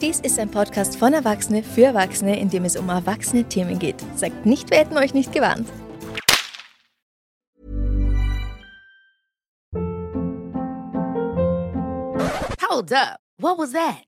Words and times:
Dies 0.00 0.20
ist 0.20 0.38
ein 0.38 0.48
Podcast 0.48 0.96
von 0.96 1.12
Erwachsene 1.12 1.64
für 1.64 1.86
Erwachsene, 1.86 2.38
in 2.38 2.48
dem 2.48 2.64
es 2.64 2.76
um 2.76 2.88
erwachsene 2.88 3.42
Themen 3.42 3.80
geht. 3.80 3.96
Sagt 4.14 4.46
nicht, 4.46 4.70
wir 4.70 4.78
hätten 4.78 4.96
euch 4.96 5.12
nicht 5.12 5.32
gewarnt. 5.32 5.68
Hold 12.70 12.92
up. 12.92 13.18
What 13.40 13.58
was 13.58 13.72
that? 13.72 14.07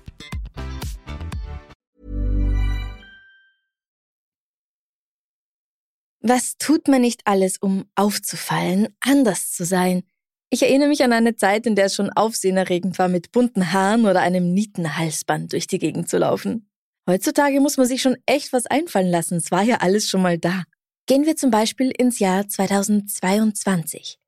Was 6.21 6.57
tut 6.57 6.87
man 6.87 7.01
nicht 7.01 7.21
alles, 7.25 7.57
um 7.57 7.85
aufzufallen, 7.95 8.89
anders 8.99 9.51
zu 9.51 9.65
sein? 9.65 10.03
Ich 10.51 10.61
erinnere 10.61 10.89
mich 10.89 11.03
an 11.03 11.13
eine 11.13 11.35
Zeit, 11.35 11.65
in 11.65 11.75
der 11.75 11.85
es 11.85 11.95
schon 11.95 12.11
aufsehenerregend 12.11 12.99
war, 12.99 13.07
mit 13.07 13.31
bunten 13.31 13.71
Haaren 13.71 14.05
oder 14.05 14.19
einem 14.19 14.53
Nietenhalsband 14.53 15.53
durch 15.53 15.65
die 15.65 15.79
Gegend 15.79 16.09
zu 16.09 16.19
laufen. 16.19 16.69
Heutzutage 17.09 17.59
muss 17.59 17.77
man 17.77 17.87
sich 17.87 18.01
schon 18.01 18.17
echt 18.27 18.53
was 18.53 18.67
einfallen 18.67 19.09
lassen. 19.09 19.37
Es 19.37 19.49
war 19.49 19.63
ja 19.63 19.77
alles 19.77 20.09
schon 20.09 20.21
mal 20.21 20.37
da. 20.37 20.63
Gehen 21.07 21.25
wir 21.25 21.35
zum 21.35 21.49
Beispiel 21.49 21.91
ins 21.97 22.19
Jahr 22.19 22.47
2022. 22.47 24.19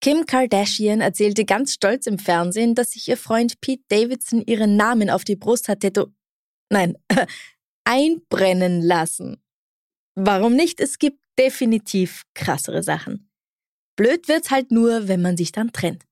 Kim 0.00 0.24
Kardashian 0.24 1.00
erzählte 1.00 1.44
ganz 1.44 1.74
stolz 1.74 2.06
im 2.06 2.18
Fernsehen, 2.18 2.74
dass 2.74 2.92
sich 2.92 3.08
ihr 3.08 3.16
Freund 3.16 3.60
Pete 3.60 3.84
Davidson 3.88 4.42
ihren 4.46 4.76
Namen 4.76 5.10
auf 5.10 5.24
die 5.24 5.36
Brust 5.36 5.68
hat 5.68 5.80
tätow... 5.80 6.08
Nein, 6.70 6.96
einbrennen 7.84 8.80
lassen. 8.80 9.42
Warum 10.14 10.54
nicht? 10.54 10.80
Es 10.80 10.98
gibt 10.98 11.21
definitiv 11.38 12.22
krassere 12.34 12.82
Sachen. 12.82 13.30
Blöd 13.96 14.28
wird's 14.28 14.50
halt 14.50 14.70
nur, 14.70 15.08
wenn 15.08 15.22
man 15.22 15.36
sich 15.36 15.52
dann 15.52 15.72
trennt. 15.72 16.04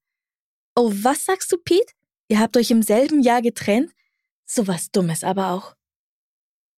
Oh, 0.77 0.91
was 0.93 1.25
sagst 1.25 1.51
du, 1.53 1.57
Pete? 1.57 1.93
Ihr 2.29 2.39
habt 2.39 2.57
euch 2.57 2.71
im 2.71 2.83
selben 2.83 3.23
Jahr 3.23 3.43
getrennt? 3.43 3.93
So 4.47 4.67
was 4.67 4.91
Dummes 4.91 5.25
aber 5.25 5.51
auch. 5.51 5.75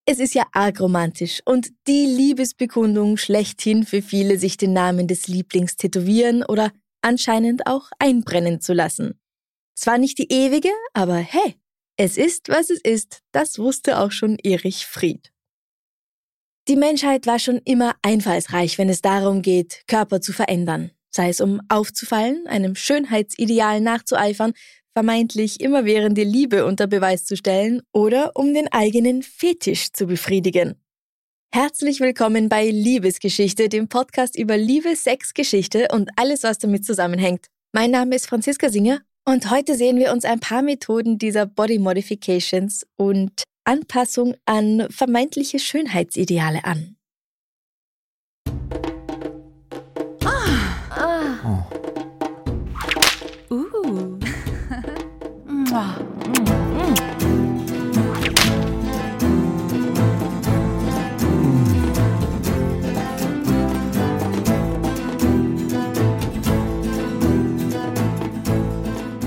Es 0.05 0.19
ist 0.19 0.35
ja 0.35 0.47
arg 0.53 0.81
romantisch 0.81 1.43
und 1.45 1.71
die 1.87 2.07
Liebesbekundung 2.07 3.17
schlechthin 3.17 3.85
für 3.85 4.03
viele, 4.03 4.39
sich 4.39 4.57
den 4.57 4.73
Namen 4.73 5.07
des 5.07 5.29
Lieblings 5.29 5.77
tätowieren 5.77 6.43
oder 6.43 6.73
anscheinend 7.03 7.67
auch 7.67 7.91
einbrennen 7.99 8.61
zu 8.61 8.73
lassen. 8.73 9.21
Zwar 9.75 9.99
nicht 9.99 10.19
die 10.19 10.33
ewige, 10.33 10.71
aber 10.93 11.17
hey, 11.17 11.57
es 11.97 12.17
ist, 12.17 12.49
was 12.49 12.71
es 12.71 12.81
ist, 12.81 13.21
das 13.33 13.59
wusste 13.59 14.01
auch 14.01 14.11
schon 14.11 14.39
Erich 14.43 14.87
Fried. 14.87 15.33
Die 16.69 16.77
Menschheit 16.77 17.27
war 17.27 17.41
schon 17.41 17.61
immer 17.65 17.97
einfallsreich, 18.03 18.79
wenn 18.79 18.89
es 18.89 19.03
darum 19.03 19.43
geht, 19.43 19.83
Körper 19.89 20.21
zu 20.21 20.33
verändern, 20.33 20.93
sei 21.11 21.29
es 21.29 21.41
um 21.41 21.61
aufzufallen, 21.69 22.47
einem 22.47 22.77
Schönheitsideal 22.77 23.81
nachzueifern, 23.81 24.53
vermeintlich 24.93 25.61
immerwährende 25.61 26.23
Liebe 26.23 26.65
unter 26.65 26.87
Beweis 26.87 27.25
zu 27.25 27.37
stellen 27.37 27.83
oder 27.93 28.31
um 28.37 28.55
den 28.55 28.69
eigenen 28.73 29.25
Fetisch 29.25 29.93
zu 29.93 30.07
befriedigen. 30.07 30.77
Herzlich 31.53 31.99
willkommen 31.99 32.49
bei 32.49 32.71
Liebesgeschichte, 32.71 33.69
dem 33.69 33.89
Podcast 33.89 34.39
über 34.39 34.57
Liebe, 34.57 34.95
Sex, 34.95 35.35
Geschichte 35.35 35.89
und 35.93 36.11
alles, 36.15 36.45
was 36.45 36.59
damit 36.59 36.87
zusammenhängt. 36.87 37.47
Mein 37.73 37.91
Name 37.91 38.15
ist 38.15 38.29
Franziska 38.29 38.69
Singer 38.69 39.01
und 39.25 39.51
heute 39.51 39.75
sehen 39.75 39.99
wir 39.99 40.13
uns 40.13 40.25
ein 40.25 40.39
paar 40.39 40.63
Methoden 40.63 41.19
dieser 41.19 41.47
Body 41.47 41.81
Modifications 41.81 42.87
und 42.97 43.43
Anpassung 43.65 44.35
an 44.45 44.87
vermeintliche 44.91 45.59
Schönheitsideale 45.59 46.65
an. 46.65 46.97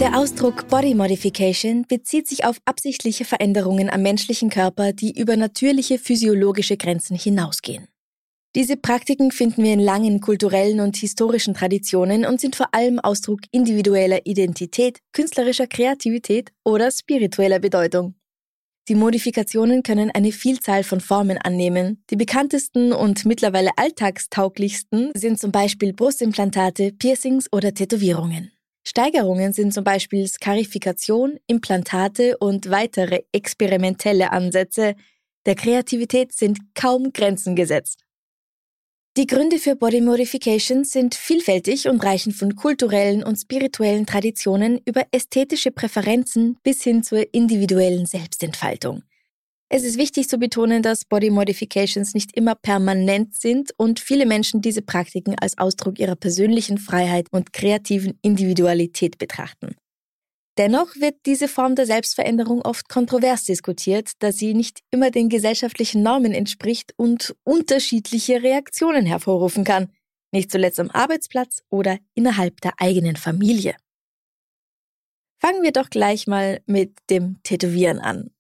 Der 0.06 0.20
Ausdruck 0.20 0.68
Body 0.68 0.94
Modification 0.94 1.84
bezieht 1.88 2.28
sich 2.28 2.46
auf 2.46 2.58
absichtliche 2.66 3.26
Veränderungen 3.26 3.90
am 3.90 4.04
menschlichen 4.04 4.52
Körper, 4.52 4.94
die 4.94 5.20
über 5.20 5.36
natürliche 5.36 5.98
physiologische 5.98 6.78
Grenzen 6.78 7.18
hinausgehen. 7.18 7.88
Diese 8.54 8.78
Praktiken 8.78 9.32
finden 9.32 9.64
wir 9.64 9.74
in 9.74 9.80
langen 9.80 10.22
kulturellen 10.22 10.80
und 10.80 10.96
historischen 10.96 11.56
Traditionen 11.56 12.24
und 12.24 12.40
sind 12.40 12.56
vor 12.56 12.68
allem 12.72 13.00
Ausdruck 13.00 13.40
individueller 13.50 14.28
Identität, 14.28 15.00
künstlerischer 15.12 15.66
Kreativität 15.66 16.52
oder 16.64 16.92
spiritueller 16.92 17.58
Bedeutung. 17.58 18.14
Die 18.88 18.94
Modifikationen 18.94 19.82
können 19.82 20.12
eine 20.12 20.32
Vielzahl 20.32 20.84
von 20.84 21.02
Formen 21.02 21.40
annehmen. 21.40 22.04
Die 22.12 22.16
bekanntesten 22.16 22.94
und 22.94 23.26
mittlerweile 23.26 23.72
alltagstauglichsten 23.76 25.14
sind 25.16 25.40
zum 25.40 25.52
Beispiel 25.52 25.94
Brustimplantate, 25.94 26.92
Piercings 26.92 27.52
oder 27.52 27.74
Tätowierungen. 27.74 28.52
Steigerungen 28.88 29.52
sind 29.52 29.74
zum 29.74 29.84
Beispiel 29.84 30.28
Skarifikation, 30.28 31.40
Implantate 31.48 32.38
und 32.38 32.70
weitere 32.70 33.24
experimentelle 33.32 34.32
Ansätze. 34.32 34.96
Der 35.46 35.56
Kreativität 35.56 36.34
sind 36.34 36.60
kaum 36.76 37.12
Grenzen 37.12 37.56
gesetzt. 37.56 38.06
Die 39.18 39.28
Gründe 39.28 39.60
für 39.60 39.76
Body 39.76 40.02
Modification 40.02 40.84
sind 40.84 41.16
vielfältig 41.16 41.88
und 41.88 42.04
reichen 42.04 42.34
von 42.34 42.56
kulturellen 42.56 43.24
und 43.24 43.38
spirituellen 43.38 44.06
Traditionen 44.06 44.82
über 44.86 45.04
ästhetische 45.12 45.72
Präferenzen 45.72 46.58
bis 46.64 46.84
hin 46.84 47.02
zur 47.02 47.34
individuellen 47.34 48.06
Selbstentfaltung. 48.06 49.04
Es 49.70 49.84
ist 49.84 49.98
wichtig 49.98 50.30
zu 50.30 50.38
betonen, 50.38 50.84
dass 50.84 51.06
Body 51.06 51.32
Modifications 51.32 52.14
nicht 52.14 52.36
immer 52.38 52.54
permanent 52.54 53.36
sind 53.36 53.72
und 53.78 54.00
viele 54.00 54.26
Menschen 54.26 54.62
diese 54.62 54.84
Praktiken 54.84 55.36
als 55.40 55.58
Ausdruck 55.58 55.98
ihrer 55.98 56.16
persönlichen 56.16 56.78
Freiheit 56.78 57.28
und 57.32 57.52
kreativen 57.52 58.20
Individualität 58.22 59.18
betrachten. 59.18 59.76
Dennoch 60.58 60.96
wird 60.96 61.16
diese 61.26 61.48
Form 61.48 61.76
der 61.76 61.86
Selbstveränderung 61.86 62.62
oft 62.62 62.88
kontrovers 62.88 63.44
diskutiert, 63.44 64.12
da 64.20 64.32
sie 64.32 64.54
nicht 64.54 64.82
immer 64.92 65.12
den 65.12 65.28
gesellschaftlichen 65.28 66.02
Normen 66.02 66.32
entspricht 66.32 66.94
und 66.96 67.36
unterschiedliche 67.44 68.42
Reaktionen 68.42 69.06
hervorrufen 69.06 69.66
kann, 69.66 69.92
nicht 70.32 70.52
zuletzt 70.52 70.80
am 70.80 70.92
Arbeitsplatz 70.92 71.62
oder 71.70 71.98
innerhalb 72.14 72.62
der 72.62 72.74
eigenen 72.78 73.16
Familie. 73.18 73.76
Fangen 75.42 75.64
wir 75.64 75.74
doch 75.74 75.90
gleich 75.90 76.28
mal 76.28 76.62
mit 76.66 76.98
dem 77.10 77.42
Tätowieren 77.44 78.00
an. 78.00 78.35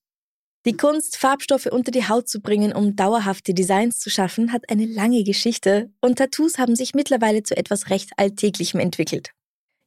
Die 0.65 0.75
Kunst, 0.75 1.17
Farbstoffe 1.17 1.67
unter 1.67 1.91
die 1.91 2.07
Haut 2.07 2.27
zu 2.27 2.41
bringen, 2.41 2.73
um 2.73 2.95
dauerhafte 2.95 3.53
Designs 3.53 3.99
zu 3.99 4.09
schaffen, 4.09 4.51
hat 4.51 4.67
eine 4.71 4.87
lange 4.87 5.23
Geschichte 5.23 5.91
und 6.01 6.17
Tattoos 6.17 6.57
haben 6.57 6.75
sich 6.75 6.95
mittlerweile 6.95 7.43
zu 7.43 7.55
etwas 7.55 7.91
recht 7.91 8.09
Alltäglichem 8.17 8.79
entwickelt. 8.79 9.29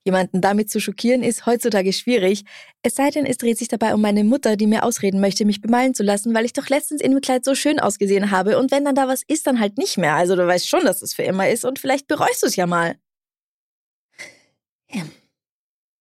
Jemanden 0.05 0.41
damit 0.41 0.71
zu 0.71 0.81
schockieren 0.81 1.25
ist 1.25 1.47
heutzutage 1.47 1.93
schwierig, 1.93 2.44
es 2.83 2.94
sei 2.94 3.11
denn, 3.11 3.27
es 3.27 3.38
dreht 3.38 3.59
sich 3.59 3.67
dabei 3.67 3.93
um 3.93 4.00
meine 4.00 4.22
Mutter, 4.22 4.55
die 4.55 4.69
mir 4.69 4.84
ausreden 4.84 5.21
möchte, 5.21 5.44
mich 5.44 5.61
bemalen 5.61 5.94
zu 5.94 6.05
lassen, 6.05 6.33
weil 6.33 6.44
ich 6.44 6.53
doch 6.53 6.69
letztens 6.69 7.03
in 7.03 7.11
dem 7.11 7.21
Kleid 7.21 7.44
so 7.44 7.56
schön 7.56 7.81
ausgesehen 7.81 8.31
habe 8.31 8.56
und 8.56 8.71
wenn 8.71 8.84
dann 8.84 8.94
da 8.94 9.09
was 9.09 9.22
ist, 9.27 9.49
dann 9.49 9.59
halt 9.59 9.78
nicht 9.78 9.99
mehr. 9.99 10.15
Also 10.15 10.37
du 10.37 10.47
weißt 10.47 10.69
schon, 10.69 10.84
dass 10.84 11.03
es 11.03 11.12
für 11.12 11.25
immer 11.25 11.49
ist 11.50 11.65
und 11.65 11.81
vielleicht 11.81 12.06
bereust 12.06 12.43
du 12.44 12.47
es 12.47 12.55
ja 12.55 12.67
mal. 12.67 12.97
Ja. 14.93 15.02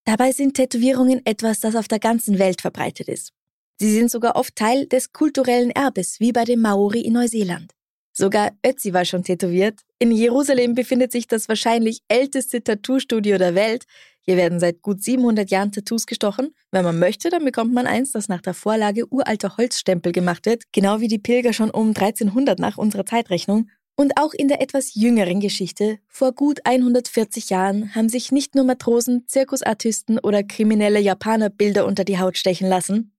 Dabei 0.04 0.30
sind 0.30 0.54
Tätowierungen 0.54 1.26
etwas, 1.26 1.58
das 1.58 1.74
auf 1.74 1.88
der 1.88 1.98
ganzen 1.98 2.38
Welt 2.38 2.60
verbreitet 2.60 3.08
ist. 3.08 3.32
Sie 3.80 3.92
sind 3.92 4.10
sogar 4.10 4.34
oft 4.34 4.56
Teil 4.56 4.86
des 4.86 5.12
kulturellen 5.12 5.70
Erbes, 5.70 6.18
wie 6.18 6.32
bei 6.32 6.44
den 6.44 6.60
Maori 6.60 7.00
in 7.00 7.12
Neuseeland. 7.12 7.72
Sogar 8.12 8.50
Ötzi 8.66 8.92
war 8.92 9.04
schon 9.04 9.22
tätowiert. 9.22 9.78
In 10.00 10.10
Jerusalem 10.10 10.74
befindet 10.74 11.12
sich 11.12 11.28
das 11.28 11.48
wahrscheinlich 11.48 12.00
älteste 12.08 12.64
Tattoo-Studio 12.64 13.38
der 13.38 13.54
Welt. 13.54 13.84
Hier 14.20 14.36
werden 14.36 14.58
seit 14.58 14.82
gut 14.82 15.00
700 15.00 15.48
Jahren 15.48 15.70
Tattoos 15.70 16.06
gestochen. 16.06 16.52
Wenn 16.72 16.84
man 16.84 16.98
möchte, 16.98 17.30
dann 17.30 17.44
bekommt 17.44 17.72
man 17.72 17.86
eins, 17.86 18.10
das 18.10 18.28
nach 18.28 18.40
der 18.40 18.54
Vorlage 18.54 19.06
uralter 19.12 19.56
Holzstempel 19.56 20.10
gemacht 20.10 20.46
wird, 20.46 20.64
genau 20.72 20.98
wie 20.98 21.06
die 21.06 21.20
Pilger 21.20 21.52
schon 21.52 21.70
um 21.70 21.90
1300 21.90 22.58
nach 22.58 22.76
unserer 22.76 23.06
Zeitrechnung. 23.06 23.70
Und 23.94 24.14
auch 24.16 24.34
in 24.34 24.48
der 24.48 24.60
etwas 24.60 24.96
jüngeren 24.96 25.38
Geschichte, 25.38 26.00
vor 26.08 26.32
gut 26.32 26.58
140 26.64 27.50
Jahren, 27.50 27.94
haben 27.94 28.08
sich 28.08 28.32
nicht 28.32 28.56
nur 28.56 28.64
Matrosen, 28.64 29.24
Zirkusartisten 29.28 30.18
oder 30.18 30.42
kriminelle 30.42 30.98
Japaner 30.98 31.50
Bilder 31.50 31.86
unter 31.86 32.02
die 32.02 32.18
Haut 32.18 32.36
stechen 32.36 32.68
lassen. 32.68 33.12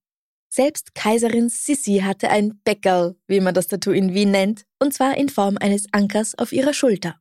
Selbst 0.52 0.96
Kaiserin 0.96 1.48
Sissi 1.48 2.00
hatte 2.04 2.28
ein 2.28 2.60
Beckerl, 2.64 3.14
wie 3.28 3.38
man 3.38 3.54
das 3.54 3.68
Tattoo 3.68 3.92
in 3.92 4.14
Wien 4.14 4.32
nennt, 4.32 4.64
und 4.80 4.92
zwar 4.92 5.16
in 5.16 5.28
Form 5.28 5.56
eines 5.56 5.86
Ankers 5.92 6.36
auf 6.36 6.52
ihrer 6.52 6.74
Schulter. 6.74 7.20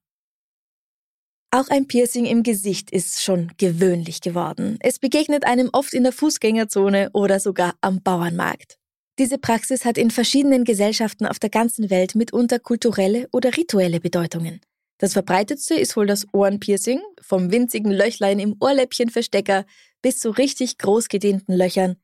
Auch 1.52 1.70
ein 1.70 1.88
Piercing 1.88 2.26
im 2.26 2.42
Gesicht 2.42 2.90
ist 2.90 3.22
schon 3.22 3.52
gewöhnlich 3.58 4.22
geworden. 4.22 4.78
Es 4.81 4.98
begegnet 4.98 5.46
einem 5.46 5.70
oft 5.74 5.94
in 5.94 6.04
der 6.04 6.12
Fußgängerzone 6.12 7.12
oder 7.14 7.40
sogar 7.40 7.76
am 7.81 8.02
Bauernmarkt. 8.02 8.78
Diese 9.20 9.38
Praxis 9.38 9.86
hat 9.86 9.98
in 10.00 10.10
verschiedenen 10.10 10.64
Gesellschaften 10.64 11.28
auf 11.28 11.38
der 11.38 11.50
ganzen 11.50 11.90
Welt 11.92 12.16
mitunter 12.16 12.58
kulturelle 12.58 13.28
oder 13.32 13.56
rituelle 13.58 14.00
Bedeutungen. 14.00 14.62
Das 14.98 15.14
verbreitetste 15.14 15.75
ist 15.75 15.96
wohl 15.96 16.08
das 16.08 16.25
Ohrenpiercing, 16.34 17.02
vom 17.22 17.52
winzigen 17.52 17.92
Löchlein 17.92 18.40
im 18.40 18.56
Ohrläppchenverstecker 18.60 19.66
bis 20.02 20.20
zu 20.20 20.32
richtig 20.32 20.78
groß 20.78 21.10
gedehnten 21.10 21.54
Löchern, 21.54 21.98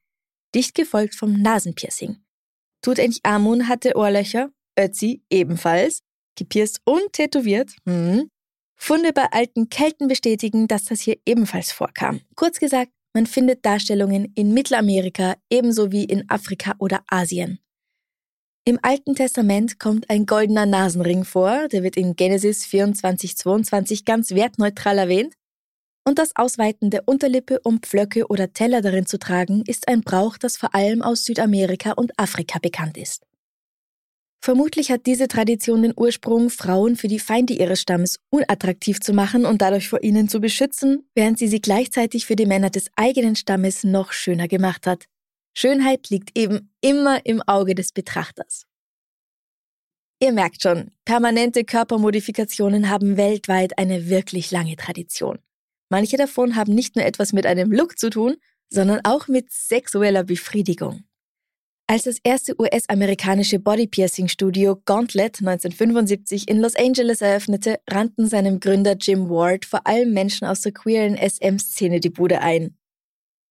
dicht 0.56 0.74
gefolgt 0.74 1.16
vom 1.16 1.34
Nasenpiercing. 1.34 2.18
Tutanchamun 2.82 3.68
hatte 3.68 3.96
Ohrlöcher, 3.96 4.50
Ötzi 4.80 5.24
ebenfalls, 5.30 6.02
gepierst 6.36 6.82
und 6.86 7.14
tätowiert, 7.14 7.76
hm, 7.86 8.30
Funde 8.78 9.14
bei 9.14 9.26
alten 9.32 9.70
Kelten 9.70 10.08
bestätigen, 10.08 10.68
dass 10.68 10.86
das 10.86 11.02
hier 11.02 11.18
ebenfalls 11.26 11.72
vorkam. 11.72 12.22
Kurz 12.36 12.60
gesagt, 12.60 12.92
man 13.14 13.26
findet 13.26 13.66
Darstellungen 13.66 14.32
in 14.36 14.54
Mittelamerika 14.54 15.36
ebenso 15.50 15.92
wie 15.92 16.04
in 16.04 16.30
Afrika 16.30 16.76
oder 16.80 17.02
Asien. 17.08 17.60
Im 18.66 18.80
Alten 18.82 19.16
Testament 19.16 19.80
kommt 19.80 20.10
ein 20.10 20.26
goldener 20.26 20.66
Nasenring 20.66 21.24
vor, 21.24 21.68
der 21.70 21.84
wird 21.84 21.96
in 21.96 22.16
Genesis 22.16 22.66
24, 22.66 23.38
22 23.38 24.06
ganz 24.06 24.32
wertneutral 24.32 24.98
erwähnt. 24.98 25.36
Und 26.08 26.20
das 26.20 26.36
Ausweiten 26.36 26.92
der 26.92 27.08
Unterlippe, 27.08 27.60
um 27.64 27.80
Pflöcke 27.80 28.28
oder 28.28 28.54
Teller 28.54 28.82
darin 28.82 29.08
zu 29.08 29.18
tragen, 29.18 29.64
ist 29.66 29.88
ein 29.88 30.02
Brauch, 30.02 30.38
das 30.38 30.56
vor 30.56 30.76
allem 30.76 31.02
aus 31.02 31.26
Südamerika 31.26 31.94
und 31.94 32.18
Afrika 32.20 32.60
bekannt 32.60 32.96
ist. 32.96 33.26
Vermutlich 34.40 34.92
hat 34.92 35.08
diese 35.08 35.28
Tradition 35.28 35.82
den 35.82 35.94
Ursprung, 35.96 36.52
Frauen 36.52 36.96
für 36.96 37.08
die 37.08 37.18
Feinde 37.18 37.54
ihres 37.54 37.82
Stammes 37.82 38.20
unattraktiv 38.30 39.00
zu 39.00 39.12
machen 39.12 39.44
und 39.44 39.64
dadurch 39.64 39.90
vor 39.90 40.04
ihnen 40.04 40.30
zu 40.30 40.40
beschützen, 40.40 41.10
während 41.16 41.40
sie 41.40 41.48
sie 41.48 41.60
gleichzeitig 41.60 42.28
für 42.28 42.36
die 42.36 42.46
Männer 42.46 42.70
des 42.70 42.92
eigenen 42.96 43.36
Stammes 43.36 43.84
noch 43.84 44.12
schöner 44.12 44.48
gemacht 44.48 44.86
hat. 44.86 45.06
Schönheit 45.58 46.12
liegt 46.12 46.38
eben 46.38 46.72
immer 46.82 47.26
im 47.26 47.42
Auge 47.42 47.74
des 47.74 47.92
Betrachters. 47.92 48.68
Ihr 50.22 50.32
merkt 50.32 50.62
schon, 50.62 50.92
permanente 51.06 51.64
Körpermodifikationen 51.64 52.90
haben 52.92 53.18
weltweit 53.18 53.80
eine 53.80 54.08
wirklich 54.10 54.52
lange 54.52 54.76
Tradition. 54.76 55.40
Manche 55.90 56.18
davon 56.18 56.56
haben 56.56 56.74
nicht 56.74 56.96
nur 56.96 57.06
etwas 57.06 57.34
mit 57.34 57.46
einem 57.46 57.72
Look 57.72 57.98
zu 58.00 58.10
tun, 58.10 58.38
sondern 58.70 59.02
auch 59.04 59.28
mit 59.28 59.52
sexueller 59.52 60.24
Befriedigung. 60.24 61.04
Als 61.88 62.04
das 62.04 62.18
erste 62.24 62.60
US-amerikanische 62.60 63.60
Bodypiercing-Studio 63.60 64.82
Gauntlet 64.86 65.38
1975 65.40 66.50
in 66.50 66.60
Los 66.60 66.76
Angeles 66.76 67.22
eröffnete, 67.22 67.80
rannten 67.88 68.28
seinem 68.28 68.60
Gründer 68.60 68.96
Jim 69.00 69.30
Ward 69.30 69.66
vor 69.66 69.86
allem 69.86 70.12
Menschen 70.12 70.48
aus 70.48 70.62
der 70.62 70.72
queeren 70.72 71.16
SM-Szene 71.16 72.00
die 72.00 72.10
Bude 72.10 72.42
ein. 72.42 72.76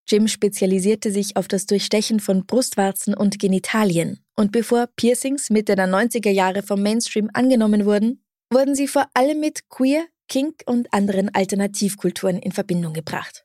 Jim 0.08 0.26
spezialisierte 0.26 1.12
sich 1.12 1.36
auf 1.36 1.46
das 1.46 1.66
Durchstechen 1.66 2.18
von 2.18 2.44
Brustwarzen 2.44 3.14
und 3.14 3.38
Genitalien, 3.38 4.18
und 4.34 4.50
bevor 4.50 4.88
Piercings 4.96 5.48
Mitte 5.50 5.76
der 5.76 5.86
90er 5.86 6.30
Jahre 6.30 6.64
vom 6.64 6.82
Mainstream 6.82 7.30
angenommen 7.32 7.86
wurden, 7.86 8.24
wurden 8.50 8.74
sie 8.74 8.88
vor 8.88 9.06
allem 9.14 9.38
mit 9.38 9.68
Queer, 9.68 10.04
Kink 10.28 10.62
und 10.66 10.92
anderen 10.92 11.34
Alternativkulturen 11.34 12.38
in 12.38 12.52
Verbindung 12.52 12.92
gebracht. 12.92 13.44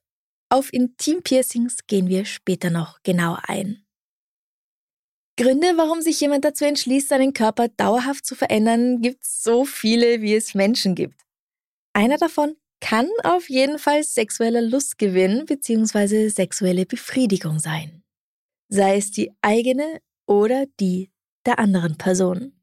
Auf 0.50 0.74
Intimpiercings 0.74 1.86
gehen 1.88 2.08
wir 2.08 2.26
später 2.26 2.70
noch 2.70 3.02
genauer 3.04 3.42
ein. 3.48 3.86
Gründe, 5.38 5.78
warum 5.78 6.02
sich 6.02 6.20
jemand 6.20 6.44
dazu 6.44 6.66
entschließt, 6.66 7.08
seinen 7.08 7.34
Körper 7.34 7.70
dauerhaft 7.70 8.26
zu 8.26 8.36
verändern, 8.36 9.02
gibt 9.02 9.24
es 9.24 9.42
so 9.42 9.64
viele, 9.64 10.22
wie 10.22 10.36
es 10.36 10.54
Menschen 10.54 10.96
gibt. 10.96 11.22
Einer 11.94 12.18
davon 12.18 12.56
kann 12.82 13.08
auf 13.24 13.50
jeden 13.50 13.80
Fall 13.80 14.04
sexueller 14.04 14.62
Lustgewinn 14.62 15.46
bzw. 15.46 16.30
sexuelle 16.30 16.86
Befriedigung 16.86 17.60
sein. 17.60 18.04
Sei 18.70 18.98
es 18.98 19.12
die 19.12 19.32
eigene 19.42 20.02
oder 20.25 20.66
die 20.80 21.12
der 21.46 21.60
anderen 21.60 21.98
Person. 21.98 22.59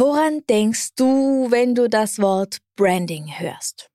Woran 0.00 0.46
denkst 0.48 0.90
du, 0.94 1.50
wenn 1.50 1.74
du 1.74 1.88
das 1.88 2.20
Wort 2.20 2.58
Branding 2.76 3.36
hörst? 3.36 3.90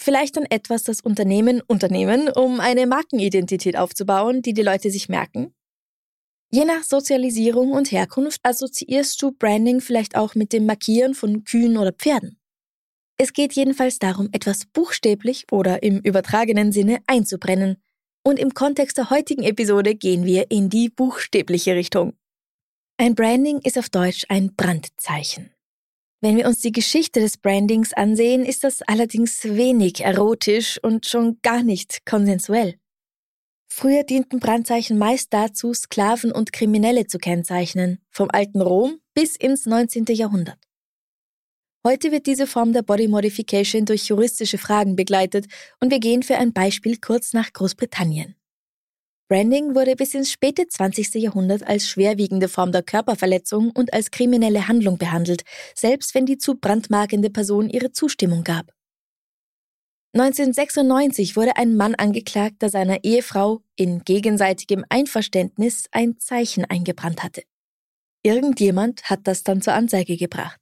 Vielleicht 0.00 0.38
an 0.38 0.46
etwas, 0.48 0.84
das 0.84 1.00
Unternehmen 1.00 1.60
unternehmen, 1.66 2.28
um 2.28 2.60
eine 2.60 2.86
Markenidentität 2.86 3.76
aufzubauen, 3.76 4.42
die 4.42 4.52
die 4.52 4.62
Leute 4.62 4.92
sich 4.92 5.08
merken? 5.08 5.52
Je 6.52 6.64
nach 6.64 6.84
Sozialisierung 6.84 7.72
und 7.72 7.90
Herkunft 7.90 8.38
assoziierst 8.44 9.20
du 9.20 9.32
Branding 9.32 9.80
vielleicht 9.80 10.14
auch 10.14 10.36
mit 10.36 10.52
dem 10.52 10.66
Markieren 10.66 11.14
von 11.14 11.42
Kühen 11.42 11.78
oder 11.78 11.90
Pferden. 11.90 12.38
Es 13.18 13.32
geht 13.32 13.54
jedenfalls 13.54 13.98
darum, 13.98 14.28
etwas 14.30 14.66
buchstäblich 14.66 15.46
oder 15.50 15.82
im 15.82 15.98
übertragenen 15.98 16.70
Sinne 16.70 17.00
einzubrennen. 17.08 17.82
Und 18.22 18.38
im 18.38 18.54
Kontext 18.54 18.98
der 18.98 19.10
heutigen 19.10 19.42
Episode 19.42 19.96
gehen 19.96 20.24
wir 20.24 20.52
in 20.52 20.68
die 20.68 20.90
buchstäbliche 20.90 21.74
Richtung. 21.74 22.12
Ein 23.00 23.14
Branding 23.14 23.60
ist 23.64 23.78
auf 23.78 23.88
Deutsch 23.88 24.26
ein 24.28 24.54
Brandzeichen. 24.54 25.54
Wenn 26.20 26.36
wir 26.36 26.46
uns 26.46 26.60
die 26.60 26.70
Geschichte 26.70 27.20
des 27.20 27.38
Brandings 27.38 27.94
ansehen, 27.94 28.44
ist 28.44 28.62
das 28.62 28.82
allerdings 28.82 29.42
wenig 29.42 30.04
erotisch 30.04 30.78
und 30.82 31.06
schon 31.06 31.38
gar 31.40 31.62
nicht 31.62 32.04
konsensuell. 32.04 32.74
Früher 33.72 34.04
dienten 34.04 34.38
Brandzeichen 34.38 34.98
meist 34.98 35.32
dazu, 35.32 35.72
Sklaven 35.72 36.30
und 36.30 36.52
Kriminelle 36.52 37.06
zu 37.06 37.16
kennzeichnen, 37.16 38.00
vom 38.10 38.28
alten 38.30 38.60
Rom 38.60 39.00
bis 39.14 39.34
ins 39.34 39.64
19. 39.64 40.04
Jahrhundert. 40.10 40.58
Heute 41.82 42.12
wird 42.12 42.26
diese 42.26 42.46
Form 42.46 42.74
der 42.74 42.82
Body 42.82 43.08
Modification 43.08 43.86
durch 43.86 44.08
juristische 44.08 44.58
Fragen 44.58 44.94
begleitet 44.94 45.46
und 45.80 45.90
wir 45.90 46.00
gehen 46.00 46.22
für 46.22 46.36
ein 46.36 46.52
Beispiel 46.52 46.98
kurz 46.98 47.32
nach 47.32 47.50
Großbritannien. 47.54 48.36
Branding 49.30 49.76
wurde 49.76 49.94
bis 49.94 50.12
ins 50.14 50.32
späte 50.32 50.66
20. 50.66 51.14
Jahrhundert 51.14 51.62
als 51.62 51.86
schwerwiegende 51.86 52.48
Form 52.48 52.72
der 52.72 52.82
Körperverletzung 52.82 53.70
und 53.70 53.92
als 53.92 54.10
kriminelle 54.10 54.66
Handlung 54.66 54.98
behandelt, 54.98 55.42
selbst 55.76 56.16
wenn 56.16 56.26
die 56.26 56.36
zu 56.36 56.56
brandmarkende 56.56 57.30
Person 57.30 57.70
ihre 57.70 57.92
Zustimmung 57.92 58.42
gab. 58.42 58.72
1996 60.14 61.36
wurde 61.36 61.56
ein 61.56 61.76
Mann 61.76 61.94
angeklagt, 61.94 62.60
der 62.60 62.70
seiner 62.70 63.04
Ehefrau 63.04 63.62
in 63.76 64.02
gegenseitigem 64.02 64.84
Einverständnis 64.88 65.84
ein 65.92 66.18
Zeichen 66.18 66.64
eingebrannt 66.64 67.22
hatte. 67.22 67.44
Irgendjemand 68.24 69.04
hat 69.04 69.28
das 69.28 69.44
dann 69.44 69.62
zur 69.62 69.74
Anzeige 69.74 70.16
gebracht. 70.16 70.58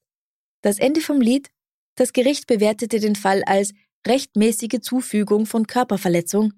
Das 0.61 0.79
Ende 0.79 1.01
vom 1.01 1.23
Lied? 1.23 1.49
Das 1.95 2.13
Gericht 2.13 2.47
bewertete 2.47 3.01
den 3.01 3.17
Fall 3.17 3.43
als 3.45 3.73
rechtmäßige 4.07 4.83
Zufügung 4.83 5.47
von 5.47 5.67
Körperverletzung, 5.67 6.53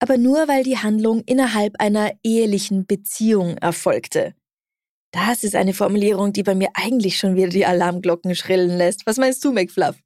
aber 0.00 0.16
nur 0.16 0.48
weil 0.48 0.64
die 0.64 0.78
Handlung 0.78 1.22
innerhalb 1.26 1.78
einer 1.78 2.12
ehelichen 2.24 2.86
Beziehung 2.86 3.56
erfolgte. 3.58 4.34
Das 5.12 5.44
ist 5.44 5.54
eine 5.54 5.74
Formulierung, 5.74 6.32
die 6.32 6.42
bei 6.42 6.54
mir 6.54 6.70
eigentlich 6.74 7.18
schon 7.18 7.36
wieder 7.36 7.48
die 7.48 7.66
Alarmglocken 7.66 8.34
schrillen 8.34 8.76
lässt. 8.76 9.06
Was 9.06 9.18
meinst 9.18 9.44
du, 9.44 9.52
McFluff? 9.52 9.96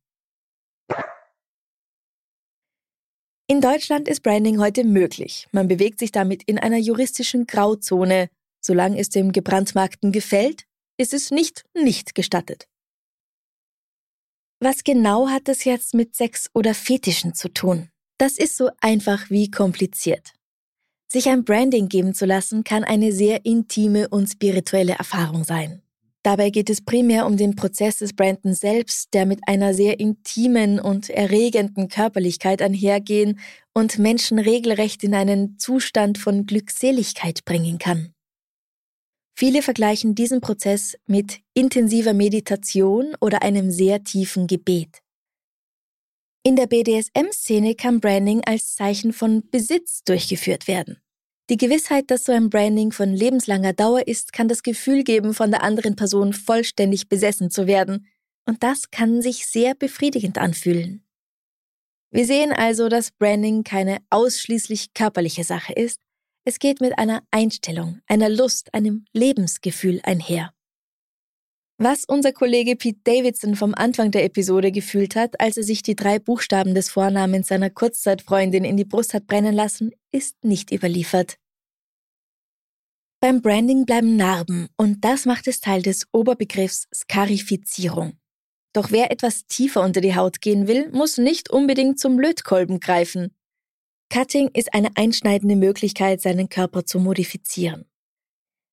In 3.46 3.60
Deutschland 3.60 4.08
ist 4.08 4.22
Branding 4.22 4.58
heute 4.58 4.84
möglich. 4.84 5.46
Man 5.52 5.68
bewegt 5.68 5.98
sich 5.98 6.10
damit 6.10 6.42
in 6.44 6.58
einer 6.58 6.78
juristischen 6.78 7.46
Grauzone. 7.46 8.30
Solange 8.64 8.98
es 8.98 9.10
dem 9.10 9.32
Gebrandmarkten 9.32 10.12
gefällt, 10.12 10.64
ist 10.96 11.12
es 11.12 11.30
nicht 11.30 11.64
nicht 11.74 12.14
gestattet. 12.14 12.66
Was 14.60 14.82
genau 14.82 15.28
hat 15.28 15.46
das 15.48 15.64
jetzt 15.64 15.92
mit 15.92 16.16
Sex 16.16 16.48
oder 16.54 16.74
Fetischen 16.74 17.34
zu 17.34 17.52
tun? 17.52 17.90
Das 18.18 18.38
ist 18.38 18.56
so 18.56 18.70
einfach 18.80 19.30
wie 19.30 19.50
kompliziert. 19.50 20.32
Sich 21.08 21.28
ein 21.28 21.44
Branding 21.44 21.88
geben 21.88 22.14
zu 22.14 22.26
lassen, 22.26 22.64
kann 22.64 22.84
eine 22.84 23.12
sehr 23.12 23.44
intime 23.44 24.08
und 24.08 24.28
spirituelle 24.28 24.94
Erfahrung 24.94 25.44
sein. 25.44 25.82
Dabei 26.24 26.48
geht 26.48 26.70
es 26.70 26.80
primär 26.80 27.26
um 27.26 27.36
den 27.36 27.54
Prozess 27.54 27.98
des 27.98 28.14
Brandens 28.14 28.60
selbst, 28.60 29.12
der 29.12 29.26
mit 29.26 29.40
einer 29.46 29.74
sehr 29.74 30.00
intimen 30.00 30.80
und 30.80 31.10
erregenden 31.10 31.88
Körperlichkeit 31.88 32.62
einhergehen 32.62 33.38
und 33.74 33.98
Menschen 33.98 34.38
regelrecht 34.38 35.04
in 35.04 35.14
einen 35.14 35.58
Zustand 35.58 36.16
von 36.16 36.46
Glückseligkeit 36.46 37.44
bringen 37.44 37.78
kann. 37.78 38.14
Viele 39.36 39.60
vergleichen 39.60 40.14
diesen 40.14 40.40
Prozess 40.40 40.96
mit 41.06 41.40
intensiver 41.52 42.14
Meditation 42.14 43.14
oder 43.20 43.42
einem 43.42 43.70
sehr 43.70 44.02
tiefen 44.02 44.46
Gebet. 44.46 45.03
In 46.46 46.56
der 46.56 46.66
BDSM-Szene 46.66 47.74
kann 47.74 48.00
Branding 48.00 48.42
als 48.44 48.74
Zeichen 48.74 49.14
von 49.14 49.48
Besitz 49.48 50.04
durchgeführt 50.04 50.68
werden. 50.68 50.98
Die 51.48 51.56
Gewissheit, 51.56 52.10
dass 52.10 52.24
so 52.24 52.32
ein 52.32 52.50
Branding 52.50 52.92
von 52.92 53.14
lebenslanger 53.14 53.72
Dauer 53.72 54.06
ist, 54.06 54.34
kann 54.34 54.46
das 54.46 54.62
Gefühl 54.62 55.04
geben, 55.04 55.32
von 55.32 55.50
der 55.50 55.62
anderen 55.62 55.96
Person 55.96 56.34
vollständig 56.34 57.08
besessen 57.08 57.50
zu 57.50 57.66
werden. 57.66 58.08
Und 58.44 58.62
das 58.62 58.90
kann 58.90 59.22
sich 59.22 59.46
sehr 59.46 59.74
befriedigend 59.74 60.36
anfühlen. 60.36 61.06
Wir 62.10 62.26
sehen 62.26 62.52
also, 62.52 62.90
dass 62.90 63.10
Branding 63.10 63.64
keine 63.64 64.00
ausschließlich 64.10 64.92
körperliche 64.92 65.44
Sache 65.44 65.72
ist. 65.72 66.02
Es 66.44 66.58
geht 66.58 66.82
mit 66.82 66.98
einer 66.98 67.22
Einstellung, 67.30 68.00
einer 68.06 68.28
Lust, 68.28 68.74
einem 68.74 69.06
Lebensgefühl 69.14 70.00
einher. 70.02 70.52
Was 71.76 72.04
unser 72.04 72.32
Kollege 72.32 72.76
Pete 72.76 73.00
Davidson 73.02 73.56
vom 73.56 73.74
Anfang 73.74 74.12
der 74.12 74.24
Episode 74.24 74.70
gefühlt 74.70 75.16
hat, 75.16 75.40
als 75.40 75.56
er 75.56 75.64
sich 75.64 75.82
die 75.82 75.96
drei 75.96 76.20
Buchstaben 76.20 76.72
des 76.72 76.88
Vornamens 76.88 77.48
seiner 77.48 77.68
Kurzzeitfreundin 77.68 78.64
in 78.64 78.76
die 78.76 78.84
Brust 78.84 79.12
hat 79.12 79.26
brennen 79.26 79.54
lassen, 79.54 79.90
ist 80.12 80.36
nicht 80.44 80.70
überliefert. 80.70 81.36
Beim 83.20 83.42
Branding 83.42 83.86
bleiben 83.86 84.14
Narben 84.16 84.68
und 84.76 85.04
das 85.04 85.24
macht 85.24 85.48
es 85.48 85.60
Teil 85.60 85.82
des 85.82 86.06
Oberbegriffs 86.12 86.86
Skarifizierung. 86.94 88.18
Doch 88.72 88.92
wer 88.92 89.10
etwas 89.10 89.46
tiefer 89.46 89.82
unter 89.82 90.00
die 90.00 90.14
Haut 90.14 90.40
gehen 90.40 90.68
will, 90.68 90.90
muss 90.92 91.18
nicht 91.18 91.50
unbedingt 91.50 91.98
zum 91.98 92.20
Lötkolben 92.20 92.78
greifen. 92.78 93.34
Cutting 94.12 94.48
ist 94.52 94.74
eine 94.74 94.90
einschneidende 94.96 95.56
Möglichkeit, 95.56 96.20
seinen 96.20 96.48
Körper 96.48 96.84
zu 96.84 97.00
modifizieren. 97.00 97.86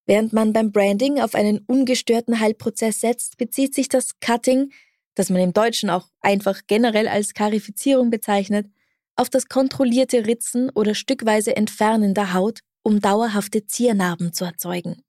Während 0.06 0.34
man 0.34 0.54
beim 0.54 0.72
Branding 0.72 1.20
auf 1.20 1.36
einen 1.36 1.60
ungestörten 1.68 2.40
Heilprozess 2.40 3.00
setzt, 3.02 3.38
bezieht 3.38 3.76
sich 3.76 3.88
das 3.88 4.20
Cutting, 4.20 4.72
das 5.16 5.30
man 5.30 5.42
im 5.42 5.54
Deutschen 5.54 5.90
auch 5.90 6.08
einfach 6.22 6.62
generell 6.68 7.08
als 7.08 7.34
Karifizierung 7.34 8.10
bezeichnet, 8.10 8.68
auf 9.16 9.30
das 9.30 9.48
kontrollierte 9.48 10.26
Ritzen 10.26 10.70
oder 10.72 10.96
stückweise 10.96 11.56
Entfernen 11.56 12.14
der 12.14 12.34
Haut, 12.34 12.62
um 12.84 13.00
dauerhafte 13.00 13.66
Ziernarben 13.66 14.34
zu 14.34 14.46
erzeugen. 14.46 15.04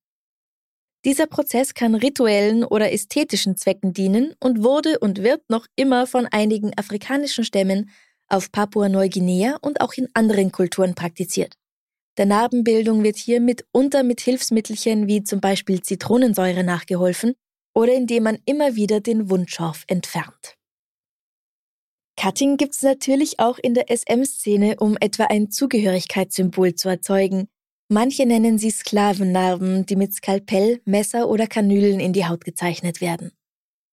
Dieser 1.05 1.27
Prozess 1.27 1.75
kann 1.75 1.95
rituellen 1.95 2.63
oder 2.63 2.93
ästhetischen 2.93 3.57
Zwecken 3.57 3.93
dienen 3.93 4.35
und 4.39 4.63
wurde 4.63 4.99
und 5.01 5.23
wird 5.23 5.49
noch 5.49 5.67
immer 5.75 6.07
von 6.07 6.27
einigen 6.27 6.77
afrikanischen 6.79 7.45
Stämmen 7.45 7.91
auf 8.29 8.53
Papua-Neuguinea 8.53 9.59
und 9.63 9.81
auch 9.81 9.95
in 9.95 10.09
anderen 10.15 10.53
Kulturen 10.53 10.95
praktiziert. 10.95 11.57
Der 12.19 12.27
Narbenbildung 12.27 13.03
wird 13.03 13.17
hier 13.17 13.41
mitunter 13.41 14.03
mit 14.03 14.21
Hilfsmittelchen 14.21 15.07
wie 15.07 15.23
zum 15.23 15.41
Beispiel 15.41 15.81
Zitronensäure 15.81 16.63
nachgeholfen 16.63 17.35
oder 17.75 17.95
indem 17.95 18.25
man 18.25 18.39
immer 18.45 18.77
wieder 18.77 19.01
den 19.01 19.31
Wundschorf 19.31 19.85
entfernt. 19.87 20.57
Cutting 22.21 22.59
gibt 22.59 22.75
es 22.75 22.83
natürlich 22.83 23.41
auch 23.41 23.59
in 23.59 23.73
der 23.75 23.87
SM-Szene, 23.89 24.77
um 24.79 24.97
etwa 25.01 25.25
ein 25.25 25.51
Zugehörigkeitssymbol 25.51 26.75
zu 26.75 26.91
erzeugen. 26.91 27.49
Manche 27.89 28.27
nennen 28.27 28.59
sie 28.59 28.71
Sklavennarben, 28.71 29.87
die 29.87 29.97
mit 29.97 30.13
Skalpell, 30.13 30.83
Messer 30.85 31.29
oder 31.29 31.47
Kanülen 31.47 31.99
in 31.99 32.13
die 32.13 32.27
Haut 32.27 32.45
gezeichnet 32.45 33.01
werden. 33.01 33.33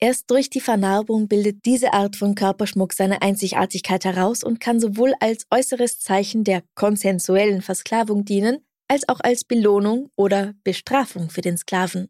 Erst 0.01 0.32
durch 0.32 0.50
die 0.50 0.62
Vernarbung 0.62 1.27
bildet 1.27 1.65
diese 1.65 1.91
Art 1.91 2.15
von 2.15 2.34
Körperschmuck 2.34 2.94
seine 2.94 3.22
Einzigartigkeit 3.22 4.06
heraus 4.06 4.46
und 4.46 4.62
kann 4.62 4.79
sowohl 4.79 5.13
als 5.20 5.46
äußeres 5.51 6.00
Zeichen 6.00 6.46
der 6.46 6.63
konsensuellen 6.74 7.62
Versklavung 7.62 8.24
dienen, 8.24 8.65
als 8.88 9.10
auch 9.10 9.20
als 9.20 9.44
Belohnung 9.44 10.10
oder 10.15 10.53
Bestrafung 10.63 11.29
für 11.29 11.41
den 11.41 11.58
Sklaven. 11.58 12.08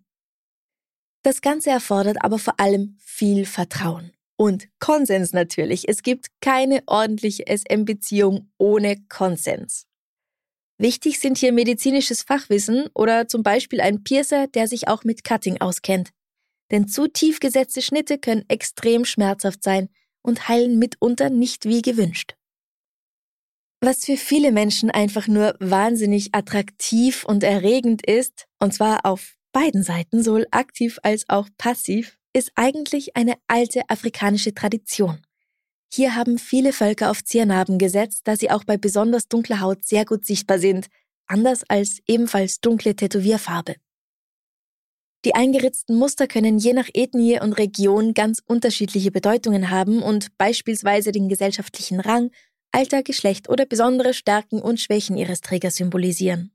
Das 1.23 1.41
Ganze 1.41 1.71
erfordert 1.71 2.17
aber 2.21 2.37
vor 2.37 2.59
allem 2.59 2.95
viel 2.99 3.45
Vertrauen. 3.45 4.11
Und 4.37 4.69
Konsens 4.79 5.33
natürlich. 5.33 5.89
Es 5.89 6.01
gibt 6.03 6.27
keine 6.39 6.83
ordentliche 6.85 7.43
SM-Beziehung 7.45 8.51
ohne 8.57 9.03
Konsens. 9.09 9.85
Wichtig 10.77 11.19
sind 11.19 11.37
hier 11.37 11.51
medizinisches 11.51 12.21
Fachwissen 12.21 12.87
oder 12.93 13.27
zum 13.27 13.43
Beispiel 13.43 13.81
ein 13.81 14.03
Piercer, 14.03 14.47
der 14.47 14.67
sich 14.67 14.87
auch 14.87 15.03
mit 15.03 15.25
Cutting 15.25 15.59
auskennt. 15.59 16.11
Denn 16.71 16.87
zu 16.87 17.07
tief 17.07 17.39
gesetzte 17.39 17.81
Schnitte 17.81 18.17
können 18.17 18.45
extrem 18.47 19.05
schmerzhaft 19.05 19.63
sein 19.63 19.89
und 20.21 20.47
heilen 20.47 20.77
mitunter 20.77 21.29
nicht 21.29 21.65
wie 21.65 21.81
gewünscht. 21.81 22.35
Was 23.81 24.05
für 24.05 24.17
viele 24.17 24.51
Menschen 24.51 24.91
einfach 24.91 25.27
nur 25.27 25.55
wahnsinnig 25.59 26.35
attraktiv 26.35 27.23
und 27.23 27.43
erregend 27.43 28.05
ist, 28.05 28.45
und 28.59 28.73
zwar 28.73 29.05
auf 29.05 29.35
beiden 29.53 29.83
Seiten, 29.83 30.21
sowohl 30.21 30.47
aktiv 30.51 30.99
als 31.01 31.27
auch 31.29 31.47
passiv, 31.57 32.17
ist 32.33 32.51
eigentlich 32.55 33.15
eine 33.15 33.35
alte 33.47 33.89
afrikanische 33.89 34.53
Tradition. 34.53 35.21
Hier 35.91 36.15
haben 36.15 36.37
viele 36.37 36.73
Völker 36.73 37.09
auf 37.09 37.23
Ziernarben 37.23 37.79
gesetzt, 37.79 38.21
da 38.25 38.35
sie 38.35 38.51
auch 38.51 38.63
bei 38.63 38.77
besonders 38.77 39.27
dunkler 39.27 39.61
Haut 39.61 39.83
sehr 39.85 40.05
gut 40.05 40.25
sichtbar 40.25 40.59
sind, 40.59 40.87
anders 41.25 41.63
als 41.67 41.99
ebenfalls 42.05 42.59
dunkle 42.59 42.95
Tätowierfarbe. 42.95 43.75
Die 45.25 45.35
eingeritzten 45.35 45.97
Muster 45.97 46.27
können 46.27 46.59
je 46.59 46.73
nach 46.73 46.87
Ethnie 46.93 47.41
und 47.41 47.53
Region 47.53 48.13
ganz 48.13 48.41
unterschiedliche 48.45 49.11
Bedeutungen 49.11 49.69
haben 49.69 50.01
und 50.01 50.37
beispielsweise 50.37 51.11
den 51.11 51.27
gesellschaftlichen 51.27 51.99
Rang, 51.99 52.31
Alter, 52.71 53.03
Geschlecht 53.03 53.49
oder 53.49 53.65
besondere 53.65 54.13
Stärken 54.13 54.61
und 54.61 54.79
Schwächen 54.79 55.17
ihres 55.17 55.41
Trägers 55.41 55.75
symbolisieren. 55.75 56.51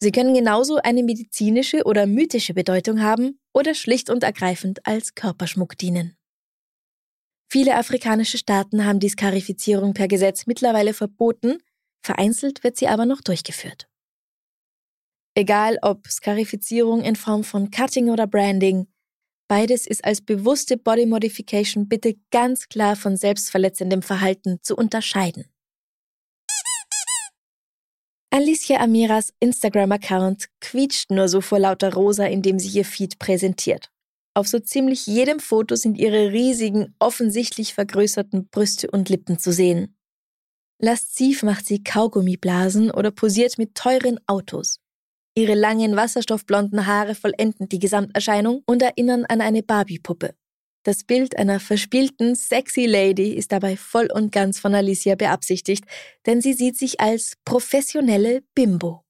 Sie 0.00 0.12
können 0.12 0.34
genauso 0.34 0.76
eine 0.76 1.02
medizinische 1.02 1.84
oder 1.84 2.04
mythische 2.06 2.52
Bedeutung 2.52 3.00
haben 3.00 3.38
oder 3.54 3.74
schlicht 3.74 4.10
und 4.10 4.22
ergreifend 4.22 4.86
als 4.86 5.14
Körperschmuck 5.14 5.78
dienen. 5.78 6.16
Viele 7.50 7.76
afrikanische 7.76 8.36
Staaten 8.36 8.84
haben 8.84 9.00
die 9.00 9.08
Skarifizierung 9.08 9.94
per 9.94 10.08
Gesetz 10.08 10.46
mittlerweile 10.46 10.92
verboten, 10.92 11.58
vereinzelt 12.02 12.64
wird 12.64 12.76
sie 12.76 12.88
aber 12.88 13.06
noch 13.06 13.22
durchgeführt. 13.22 13.88
Egal 15.36 15.78
ob 15.82 16.06
Skarifizierung 16.06 17.02
in 17.02 17.16
Form 17.16 17.42
von 17.42 17.72
Cutting 17.72 18.08
oder 18.08 18.28
Branding, 18.28 18.86
beides 19.48 19.86
ist 19.86 20.04
als 20.04 20.20
bewusste 20.20 20.76
Body 20.76 21.06
Modification 21.06 21.88
bitte 21.88 22.14
ganz 22.30 22.68
klar 22.68 22.94
von 22.94 23.16
selbstverletzendem 23.16 24.02
Verhalten 24.02 24.60
zu 24.62 24.76
unterscheiden. 24.76 25.46
Alicia 28.30 28.80
Amiras 28.80 29.32
Instagram-Account 29.40 30.48
quietscht 30.60 31.10
nur 31.10 31.28
so 31.28 31.40
vor 31.40 31.58
lauter 31.58 31.94
Rosa, 31.94 32.26
indem 32.26 32.58
sie 32.58 32.78
ihr 32.78 32.84
Feed 32.84 33.18
präsentiert. 33.18 33.90
Auf 34.34 34.48
so 34.48 34.58
ziemlich 34.58 35.06
jedem 35.06 35.38
Foto 35.38 35.76
sind 35.76 35.98
ihre 35.98 36.32
riesigen, 36.32 36.94
offensichtlich 36.98 37.74
vergrößerten 37.74 38.48
Brüste 38.48 38.90
und 38.90 39.08
Lippen 39.08 39.38
zu 39.38 39.52
sehen. 39.52 39.96
Lasziv 40.80 41.44
macht 41.44 41.66
sie 41.66 41.84
Kaugummiblasen 41.84 42.90
oder 42.90 43.12
posiert 43.12 43.56
mit 43.58 43.76
teuren 43.76 44.18
Autos. 44.26 44.80
Ihre 45.36 45.54
langen 45.54 45.96
wasserstoffblonden 45.96 46.86
Haare 46.86 47.16
vollenden 47.16 47.68
die 47.68 47.80
Gesamterscheinung 47.80 48.62
und 48.66 48.82
erinnern 48.82 49.24
an 49.24 49.40
eine 49.40 49.64
Barbie-Puppe. 49.64 50.34
Das 50.84 51.02
Bild 51.02 51.36
einer 51.36 51.60
verspielten, 51.60 52.34
sexy 52.34 52.86
Lady 52.86 53.32
ist 53.32 53.50
dabei 53.50 53.76
voll 53.76 54.08
und 54.12 54.30
ganz 54.30 54.60
von 54.60 54.74
Alicia 54.74 55.16
beabsichtigt, 55.16 55.84
denn 56.26 56.40
sie 56.40 56.52
sieht 56.52 56.76
sich 56.76 57.00
als 57.00 57.34
professionelle 57.44 58.42
Bimbo. 58.54 59.02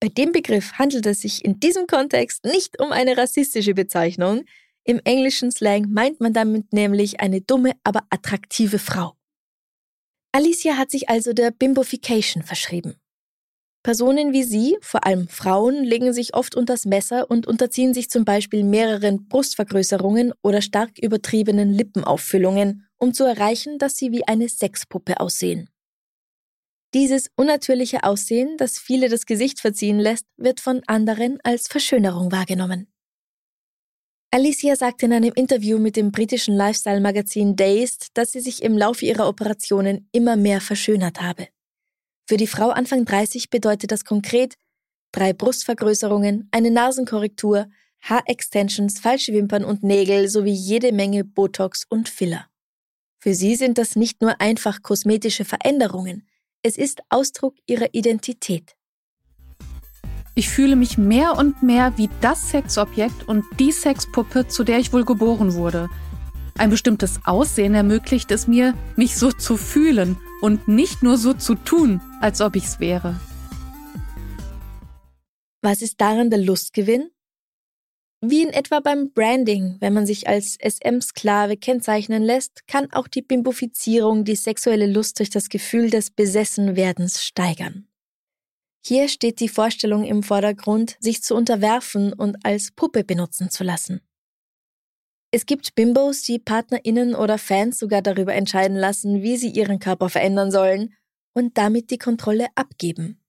Bei 0.00 0.08
dem 0.08 0.32
Begriff 0.32 0.72
handelt 0.72 1.06
es 1.06 1.20
sich 1.20 1.44
in 1.44 1.60
diesem 1.60 1.86
Kontext 1.86 2.44
nicht 2.44 2.80
um 2.80 2.92
eine 2.92 3.16
rassistische 3.16 3.72
Bezeichnung. 3.72 4.44
Im 4.84 5.00
englischen 5.04 5.50
Slang 5.50 5.90
meint 5.90 6.20
man 6.20 6.34
damit 6.34 6.72
nämlich 6.72 7.20
eine 7.20 7.40
dumme, 7.40 7.72
aber 7.82 8.02
attraktive 8.10 8.78
Frau. 8.78 9.14
Alicia 10.32 10.76
hat 10.76 10.90
sich 10.90 11.08
also 11.08 11.32
der 11.32 11.52
Bimbofication 11.52 12.42
verschrieben. 12.42 12.96
Personen 13.86 14.32
wie 14.32 14.42
sie, 14.42 14.76
vor 14.80 15.06
allem 15.06 15.28
Frauen, 15.28 15.84
legen 15.84 16.12
sich 16.12 16.34
oft 16.34 16.56
unters 16.56 16.86
Messer 16.86 17.30
und 17.30 17.46
unterziehen 17.46 17.94
sich 17.94 18.10
zum 18.10 18.24
Beispiel 18.24 18.64
mehreren 18.64 19.28
Brustvergrößerungen 19.28 20.32
oder 20.42 20.60
stark 20.60 20.98
übertriebenen 20.98 21.72
Lippenauffüllungen, 21.72 22.88
um 22.96 23.14
zu 23.14 23.22
erreichen, 23.22 23.78
dass 23.78 23.96
sie 23.96 24.10
wie 24.10 24.26
eine 24.26 24.48
Sexpuppe 24.48 25.20
aussehen. 25.20 25.70
Dieses 26.94 27.30
unnatürliche 27.36 28.02
Aussehen, 28.02 28.56
das 28.56 28.76
viele 28.76 29.08
das 29.08 29.24
Gesicht 29.24 29.60
verziehen 29.60 30.00
lässt, 30.00 30.26
wird 30.36 30.58
von 30.58 30.82
anderen 30.88 31.38
als 31.44 31.68
Verschönerung 31.68 32.32
wahrgenommen. 32.32 32.88
Alicia 34.32 34.74
sagte 34.74 35.06
in 35.06 35.12
einem 35.12 35.32
Interview 35.32 35.78
mit 35.78 35.94
dem 35.94 36.10
britischen 36.10 36.56
Lifestyle-Magazin 36.56 37.54
Dazed, 37.54 38.08
dass 38.14 38.32
sie 38.32 38.40
sich 38.40 38.64
im 38.64 38.76
Laufe 38.76 39.06
ihrer 39.06 39.28
Operationen 39.28 40.08
immer 40.10 40.34
mehr 40.34 40.60
verschönert 40.60 41.22
habe. 41.22 41.46
Für 42.28 42.36
die 42.36 42.48
Frau 42.48 42.70
Anfang 42.70 43.04
30 43.04 43.50
bedeutet 43.50 43.92
das 43.92 44.04
konkret 44.04 44.56
drei 45.12 45.32
Brustvergrößerungen, 45.32 46.48
eine 46.50 46.72
Nasenkorrektur, 46.72 47.66
Haarextensions, 48.00 48.98
falsche 48.98 49.32
Wimpern 49.32 49.64
und 49.64 49.84
Nägel 49.84 50.28
sowie 50.28 50.52
jede 50.52 50.92
Menge 50.92 51.22
Botox 51.24 51.84
und 51.88 52.08
Filler. 52.08 52.46
Für 53.20 53.32
sie 53.32 53.54
sind 53.54 53.78
das 53.78 53.94
nicht 53.94 54.22
nur 54.22 54.40
einfach 54.40 54.82
kosmetische 54.82 55.44
Veränderungen, 55.44 56.26
es 56.62 56.76
ist 56.76 57.00
Ausdruck 57.10 57.54
ihrer 57.66 57.94
Identität. 57.94 58.74
Ich 60.34 60.48
fühle 60.48 60.74
mich 60.74 60.98
mehr 60.98 61.38
und 61.38 61.62
mehr 61.62 61.96
wie 61.96 62.10
das 62.20 62.50
Sexobjekt 62.50 63.28
und 63.28 63.44
die 63.60 63.70
Sexpuppe, 63.70 64.48
zu 64.48 64.64
der 64.64 64.80
ich 64.80 64.92
wohl 64.92 65.04
geboren 65.04 65.54
wurde. 65.54 65.88
Ein 66.58 66.70
bestimmtes 66.70 67.20
Aussehen 67.24 67.74
ermöglicht 67.74 68.32
es 68.32 68.48
mir, 68.48 68.74
mich 68.96 69.16
so 69.16 69.30
zu 69.30 69.56
fühlen 69.56 70.16
und 70.40 70.68
nicht 70.68 71.02
nur 71.02 71.18
so 71.18 71.34
zu 71.34 71.54
tun, 71.54 72.00
als 72.20 72.40
ob 72.40 72.56
ich's 72.56 72.80
wäre. 72.80 73.18
Was 75.62 75.82
ist 75.82 76.00
darin 76.00 76.30
der 76.30 76.38
Lustgewinn? 76.38 77.10
Wie 78.22 78.42
in 78.42 78.50
etwa 78.50 78.80
beim 78.80 79.12
Branding, 79.12 79.76
wenn 79.80 79.92
man 79.92 80.06
sich 80.06 80.26
als 80.26 80.56
SM-Sklave 80.60 81.56
kennzeichnen 81.56 82.22
lässt, 82.22 82.66
kann 82.66 82.90
auch 82.92 83.08
die 83.08 83.22
Bimbofizierung 83.22 84.24
die 84.24 84.36
sexuelle 84.36 84.86
Lust 84.86 85.18
durch 85.18 85.30
das 85.30 85.48
Gefühl 85.48 85.90
des 85.90 86.10
Besessenwerdens 86.10 87.24
steigern. 87.24 87.88
Hier 88.84 89.08
steht 89.08 89.40
die 89.40 89.48
Vorstellung 89.48 90.04
im 90.04 90.22
Vordergrund, 90.22 90.96
sich 91.00 91.22
zu 91.22 91.34
unterwerfen 91.34 92.12
und 92.12 92.36
als 92.44 92.70
Puppe 92.70 93.04
benutzen 93.04 93.50
zu 93.50 93.64
lassen. 93.64 94.00
Es 95.36 95.44
gibt 95.44 95.74
Bimbos, 95.74 96.22
die 96.22 96.38
PartnerInnen 96.38 97.14
oder 97.14 97.36
Fans 97.36 97.78
sogar 97.78 98.00
darüber 98.00 98.32
entscheiden 98.32 98.74
lassen, 98.74 99.20
wie 99.20 99.36
sie 99.36 99.50
ihren 99.50 99.80
Körper 99.80 100.08
verändern 100.08 100.50
sollen 100.50 100.94
und 101.34 101.58
damit 101.58 101.90
die 101.90 101.98
Kontrolle 101.98 102.46
abgeben. 102.54 103.20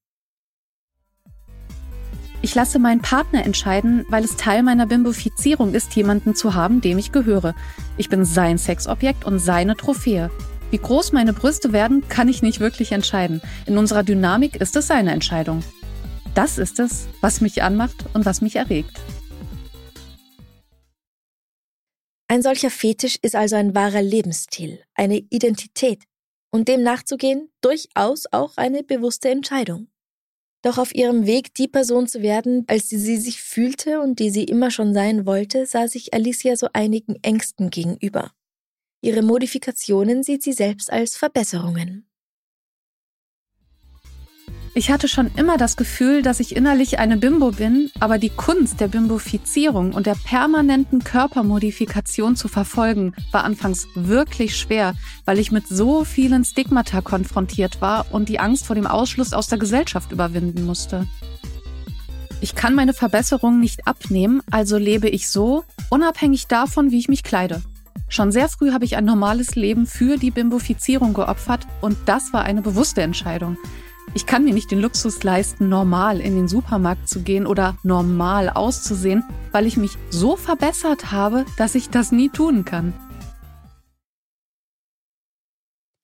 Ich 2.40 2.54
lasse 2.54 2.78
meinen 2.78 3.02
Partner 3.02 3.44
entscheiden, 3.44 4.06
weil 4.08 4.24
es 4.24 4.36
Teil 4.36 4.62
meiner 4.62 4.86
Bimbofizierung 4.86 5.74
ist, 5.74 5.94
jemanden 5.96 6.34
zu 6.34 6.54
haben, 6.54 6.80
dem 6.80 6.96
ich 6.96 7.12
gehöre. 7.12 7.54
Ich 7.98 8.08
bin 8.08 8.24
sein 8.24 8.56
Sexobjekt 8.56 9.26
und 9.26 9.38
seine 9.38 9.76
Trophäe. 9.76 10.30
Wie 10.70 10.78
groß 10.78 11.12
meine 11.12 11.34
Brüste 11.34 11.74
werden, 11.74 12.08
kann 12.08 12.30
ich 12.30 12.40
nicht 12.40 12.58
wirklich 12.58 12.92
entscheiden. 12.92 13.42
In 13.66 13.76
unserer 13.76 14.02
Dynamik 14.02 14.56
ist 14.56 14.76
es 14.76 14.86
seine 14.86 15.12
Entscheidung. 15.12 15.62
Das 16.34 16.56
ist 16.56 16.80
es, 16.80 17.06
was 17.20 17.42
mich 17.42 17.62
anmacht 17.62 18.06
und 18.14 18.24
was 18.24 18.40
mich 18.40 18.56
erregt. 18.56 18.98
Ein 22.28 22.42
solcher 22.42 22.70
Fetisch 22.70 23.18
ist 23.22 23.34
also 23.34 23.56
ein 23.56 23.74
wahrer 23.74 24.02
Lebensstil, 24.02 24.82
eine 24.94 25.18
Identität 25.30 26.04
und 26.50 26.68
dem 26.68 26.82
nachzugehen 26.82 27.50
durchaus 27.62 28.26
auch 28.30 28.56
eine 28.56 28.82
bewusste 28.82 29.30
Entscheidung. 29.30 29.88
Doch 30.62 30.76
auf 30.76 30.94
ihrem 30.94 31.26
Weg, 31.26 31.54
die 31.54 31.68
Person 31.68 32.06
zu 32.06 32.20
werden, 32.20 32.64
als 32.66 32.88
sie, 32.88 32.98
sie 32.98 33.16
sich 33.16 33.40
fühlte 33.40 34.00
und 34.00 34.18
die 34.18 34.30
sie 34.30 34.44
immer 34.44 34.70
schon 34.70 34.92
sein 34.92 35.24
wollte, 35.24 35.66
sah 35.66 35.88
sich 35.88 36.12
Alicia 36.12 36.56
so 36.56 36.68
einigen 36.72 37.16
Ängsten 37.22 37.70
gegenüber. 37.70 38.32
Ihre 39.00 39.22
Modifikationen 39.22 40.22
sieht 40.22 40.42
sie 40.42 40.52
selbst 40.52 40.92
als 40.92 41.16
Verbesserungen. 41.16 42.07
Ich 44.78 44.92
hatte 44.92 45.08
schon 45.08 45.28
immer 45.34 45.56
das 45.56 45.76
Gefühl, 45.76 46.22
dass 46.22 46.38
ich 46.38 46.54
innerlich 46.54 47.00
eine 47.00 47.16
Bimbo 47.16 47.50
bin, 47.50 47.90
aber 47.98 48.16
die 48.16 48.30
Kunst 48.30 48.78
der 48.78 48.86
Bimbofizierung 48.86 49.92
und 49.92 50.06
der 50.06 50.14
permanenten 50.14 51.02
Körpermodifikation 51.02 52.36
zu 52.36 52.46
verfolgen, 52.46 53.12
war 53.32 53.42
anfangs 53.42 53.88
wirklich 53.96 54.56
schwer, 54.56 54.94
weil 55.24 55.40
ich 55.40 55.50
mit 55.50 55.66
so 55.66 56.04
vielen 56.04 56.44
Stigmata 56.44 57.00
konfrontiert 57.00 57.80
war 57.80 58.06
und 58.12 58.28
die 58.28 58.38
Angst 58.38 58.66
vor 58.66 58.76
dem 58.76 58.86
Ausschluss 58.86 59.32
aus 59.32 59.48
der 59.48 59.58
Gesellschaft 59.58 60.12
überwinden 60.12 60.64
musste. 60.64 61.08
Ich 62.40 62.54
kann 62.54 62.76
meine 62.76 62.94
Verbesserungen 62.94 63.58
nicht 63.58 63.84
abnehmen, 63.88 64.42
also 64.48 64.78
lebe 64.78 65.08
ich 65.08 65.28
so, 65.28 65.64
unabhängig 65.90 66.46
davon, 66.46 66.92
wie 66.92 67.00
ich 67.00 67.08
mich 67.08 67.24
kleide. 67.24 67.62
Schon 68.08 68.30
sehr 68.30 68.48
früh 68.48 68.70
habe 68.70 68.84
ich 68.84 68.96
ein 68.96 69.04
normales 69.04 69.56
Leben 69.56 69.86
für 69.86 70.18
die 70.18 70.30
Bimbofizierung 70.30 71.14
geopfert 71.14 71.66
und 71.80 71.96
das 72.06 72.32
war 72.32 72.44
eine 72.44 72.62
bewusste 72.62 73.02
Entscheidung. 73.02 73.56
Ich 74.14 74.26
kann 74.26 74.44
mir 74.44 74.54
nicht 74.54 74.70
den 74.70 74.80
Luxus 74.80 75.22
leisten, 75.22 75.68
normal 75.68 76.20
in 76.20 76.34
den 76.34 76.48
Supermarkt 76.48 77.08
zu 77.08 77.20
gehen 77.22 77.46
oder 77.46 77.76
normal 77.82 78.48
auszusehen, 78.48 79.22
weil 79.52 79.66
ich 79.66 79.76
mich 79.76 79.92
so 80.10 80.36
verbessert 80.36 81.12
habe, 81.12 81.44
dass 81.56 81.74
ich 81.74 81.90
das 81.90 82.10
nie 82.10 82.28
tun 82.28 82.64
kann. 82.64 82.94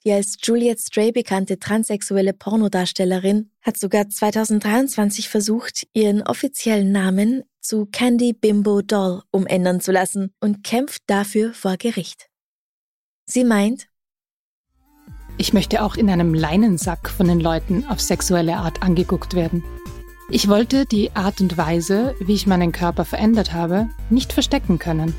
Die 0.05 0.11
als 0.11 0.37
Juliet 0.43 0.79
Stray 0.79 1.11
bekannte 1.11 1.57
transsexuelle 1.57 2.33
Pornodarstellerin 2.33 3.49
hat 3.61 3.77
sogar 3.77 4.07
2023 4.07 5.29
versucht, 5.29 5.87
ihren 5.93 6.21
offiziellen 6.21 6.91
Namen 6.91 7.41
zu 7.59 7.87
Candy 7.87 8.33
Bimbo 8.33 8.83
Doll 8.83 9.23
umändern 9.31 9.81
zu 9.81 9.91
lassen 9.91 10.31
und 10.39 10.63
kämpft 10.63 11.01
dafür 11.07 11.55
vor 11.55 11.77
Gericht. 11.77 12.29
Sie 13.25 13.43
meint, 13.43 13.87
ich 15.37 15.53
möchte 15.53 15.83
auch 15.83 15.95
in 15.95 16.09
einem 16.09 16.33
Leinensack 16.33 17.09
von 17.09 17.27
den 17.27 17.39
Leuten 17.39 17.85
auf 17.87 17.99
sexuelle 17.99 18.57
Art 18.57 18.81
angeguckt 18.83 19.33
werden. 19.33 19.63
Ich 20.29 20.47
wollte 20.47 20.85
die 20.85 21.15
Art 21.15 21.41
und 21.41 21.57
Weise, 21.57 22.15
wie 22.19 22.33
ich 22.33 22.47
meinen 22.47 22.71
Körper 22.71 23.05
verändert 23.05 23.53
habe, 23.53 23.89
nicht 24.09 24.33
verstecken 24.33 24.79
können. 24.79 25.13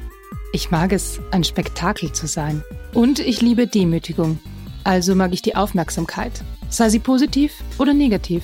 Ich 0.52 0.70
mag 0.70 0.92
es, 0.92 1.20
ein 1.30 1.44
Spektakel 1.44 2.12
zu 2.12 2.26
sein. 2.26 2.64
Und 2.94 3.18
ich 3.18 3.40
liebe 3.40 3.66
Demütigung. 3.66 4.38
Also 4.84 5.14
mag 5.14 5.32
ich 5.32 5.42
die 5.42 5.54
Aufmerksamkeit, 5.54 6.32
sei 6.70 6.88
sie 6.88 6.98
positiv 6.98 7.52
oder 7.78 7.92
negativ. 7.92 8.42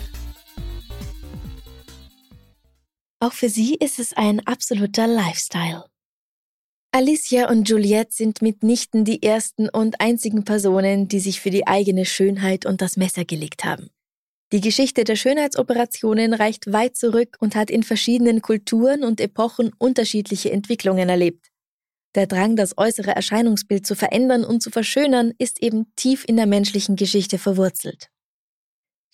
Auch 3.20 3.32
für 3.32 3.48
sie 3.48 3.76
ist 3.76 3.98
es 3.98 4.12
ein 4.12 4.44
absoluter 4.46 5.06
Lifestyle. 5.06 5.84
Alicia 6.94 7.48
und 7.48 7.66
Juliette 7.70 8.12
sind 8.12 8.42
mitnichten 8.42 9.06
die 9.06 9.22
ersten 9.22 9.70
und 9.70 9.98
einzigen 10.02 10.44
Personen, 10.44 11.08
die 11.08 11.20
sich 11.20 11.40
für 11.40 11.48
die 11.48 11.66
eigene 11.66 12.04
Schönheit 12.04 12.66
und 12.66 12.82
das 12.82 12.98
Messer 12.98 13.24
gelegt 13.24 13.64
haben. 13.64 13.88
Die 14.52 14.60
Geschichte 14.60 15.04
der 15.04 15.16
Schönheitsoperationen 15.16 16.34
reicht 16.34 16.70
weit 16.70 16.94
zurück 16.94 17.38
und 17.40 17.56
hat 17.56 17.70
in 17.70 17.82
verschiedenen 17.82 18.42
Kulturen 18.42 19.04
und 19.04 19.22
Epochen 19.22 19.72
unterschiedliche 19.78 20.52
Entwicklungen 20.52 21.08
erlebt. 21.08 21.46
Der 22.14 22.26
Drang, 22.26 22.56
das 22.56 22.76
äußere 22.76 23.16
Erscheinungsbild 23.16 23.86
zu 23.86 23.96
verändern 23.96 24.44
und 24.44 24.62
zu 24.62 24.70
verschönern, 24.70 25.32
ist 25.38 25.62
eben 25.62 25.90
tief 25.96 26.26
in 26.28 26.36
der 26.36 26.46
menschlichen 26.46 26.96
Geschichte 26.96 27.38
verwurzelt. 27.38 28.10